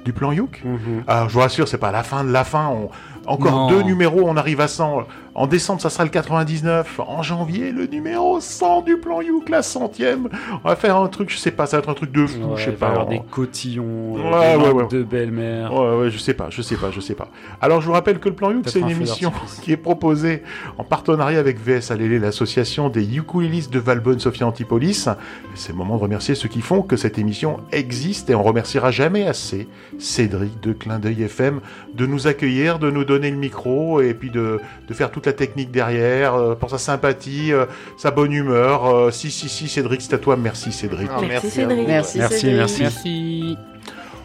[0.06, 0.62] du plan Youk?
[0.64, 1.04] Mhm.
[1.08, 2.68] Ah, je vous rassure, c'est pas la fin de la fin.
[2.70, 2.90] On-
[3.32, 3.70] Encore Non.
[3.70, 5.04] deux numéros, on arrive à 100.
[5.34, 7.00] En décembre, ça sera le 99.
[7.00, 10.28] En janvier, le numéro 100 du plan Youk, la centième.
[10.64, 12.40] On va faire un truc, je sais pas, ça va être un truc de fou,
[12.42, 12.88] Ouais, je sais il va pas.
[12.88, 15.74] y avoir des cotillons, euh, Ouais, des ouais, de belle-mère.
[15.74, 17.30] Ouais, ouais, je sais pas, je sais pas, je sais pas.
[17.62, 19.32] Alors, je vous rappelle que le plan Youk, c'est une un émission
[19.64, 20.44] qui est proposée
[20.78, 25.08] en partenariat avec VS Alélé, l'association des ukulélistes de Valbonne, Sophia Antipolis.
[25.56, 28.92] C'est le moment de remercier ceux qui font que cette émission existe et on remerciera
[28.92, 31.62] jamais assez Cédric de Clin d'œil FM
[31.94, 35.34] de nous accueillir, de nous donner le micro et puis de, de faire toute la
[35.34, 37.66] technique derrière, euh, pour sa sympathie, euh,
[37.98, 38.86] sa bonne humeur.
[38.86, 40.36] Euh, si, si, si, Cédric, c'est à toi.
[40.36, 41.10] Merci, Cédric.
[41.10, 41.88] Merci, merci Cédric.
[41.88, 42.58] Merci, Merci, Cédric.
[42.58, 42.82] merci.
[42.82, 43.71] Merci.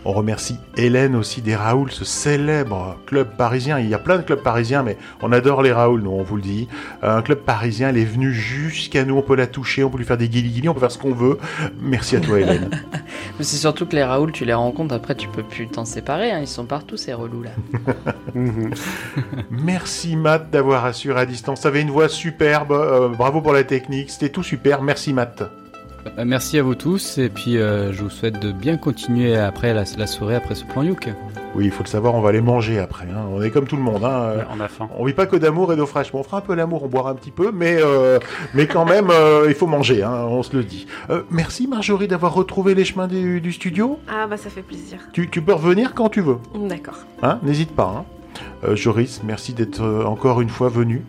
[0.08, 3.80] On remercie Hélène aussi des Raoul, ce célèbre club parisien.
[3.80, 6.36] Il y a plein de clubs parisiens, mais on adore les Raoul, nous, on vous
[6.36, 6.68] le dit.
[7.02, 10.04] Un club parisien, elle est venue jusqu'à nous, on peut la toucher, on peut lui
[10.04, 11.38] faire des guilis on peut faire ce qu'on veut.
[11.80, 12.70] Merci à toi, Hélène.
[13.38, 16.30] Mais c'est surtout que les Raoul, tu les rencontres, après tu peux plus t'en séparer,
[16.30, 17.50] hein, ils sont partout ces relous là.
[18.34, 18.74] Mhm.
[19.50, 21.62] Merci Matt d'avoir assuré à distance.
[21.62, 24.82] T'avais une voix superbe, euh, bravo pour la technique, c'était tout super.
[24.82, 25.42] Merci Matt.
[26.18, 29.74] Euh, Merci à vous tous et puis euh, je vous souhaite de bien continuer après
[29.74, 31.08] la, la soirée après ce plan Youk.
[31.54, 33.06] Oui, il faut le savoir, on va aller manger après.
[33.06, 33.26] hein.
[33.30, 34.04] On est comme tout le monde.
[34.04, 34.34] Hein.
[34.36, 34.88] Ouais, on a faim.
[34.98, 36.12] On vit pas que d'amour et d'eau fraîche.
[36.12, 38.18] Bon, on fera un peu l'amour, on boira un petit peu, mais, euh,
[38.52, 40.86] mais quand même, euh, il faut manger, hein, on se le dit.
[41.08, 43.98] Euh, merci Marjorie d'avoir retrouvé les chemins du, du studio.
[44.08, 44.98] Ah bah ça fait plaisir.
[45.12, 46.36] Tu, tu peux revenir quand tu veux.
[46.54, 46.98] D'accord.
[47.22, 47.94] Hein N'hésite pas.
[47.96, 48.04] Hein.
[48.64, 51.02] Euh, Joris, merci d'être encore une fois venu.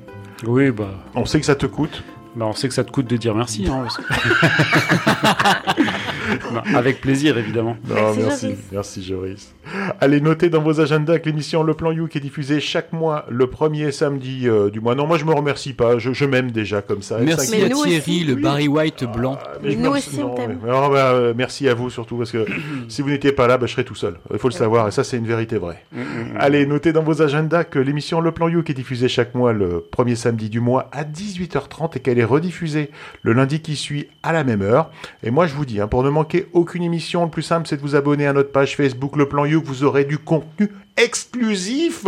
[0.45, 2.03] Oui, bah, On sait que ça te coûte.
[2.37, 3.65] Bah, on sait que ça te coûte de dire merci.
[3.69, 4.03] Hein, parce que-
[6.53, 7.77] Non, avec plaisir, évidemment.
[7.87, 8.59] Non, Merci, merci, Joris.
[8.71, 9.53] merci Joris.
[10.01, 13.25] Allez, notez dans vos agendas que l'émission Le Plan You qui est diffusée chaque mois
[13.29, 14.95] le premier samedi euh, du mois.
[14.95, 17.17] Non, moi je me remercie pas, je, je m'aime déjà comme ça.
[17.19, 18.23] Merci à Thierry, aussi.
[18.23, 19.37] le Barry White blanc.
[19.41, 20.59] Ah, mais je Nous aussi, on t'aime.
[20.65, 22.45] bah, euh, merci à vous surtout parce que
[22.89, 24.17] si vous n'étiez pas là, bah, je serais tout seul.
[24.31, 25.83] Il faut le savoir et ça c'est une vérité vraie.
[25.93, 26.35] Mhm.
[26.39, 29.53] Allez, notez dans vos agendas que l'émission Le Plan You qui est diffusée chaque mois
[29.53, 32.91] le premier samedi du mois à 18h30 et qu'elle est rediffusée
[33.23, 34.91] le lundi qui suit à la même heure.
[35.23, 37.77] Et moi je vous dis, hein, pour ne manquer aucune émission, le plus simple c'est
[37.77, 40.69] de vous abonner à notre page Facebook Le Plan You que vous aurez du contenu
[40.97, 42.05] exclusif.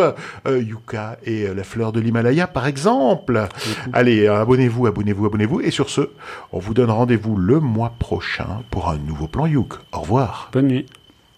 [0.48, 3.48] Euh, Yuka et euh, la fleur de l'Himalaya par exemple.
[3.94, 5.62] Allez, euh, abonnez-vous, abonnez-vous, abonnez-vous.
[5.62, 6.10] Et sur ce,
[6.52, 9.76] on vous donne rendez-vous le mois prochain pour un nouveau Plan Youk.
[9.94, 10.50] Au revoir.
[10.52, 10.86] Bonne nuit.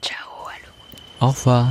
[0.01, 0.17] Ciao,
[0.47, 1.27] allô.
[1.27, 1.67] Au revoir.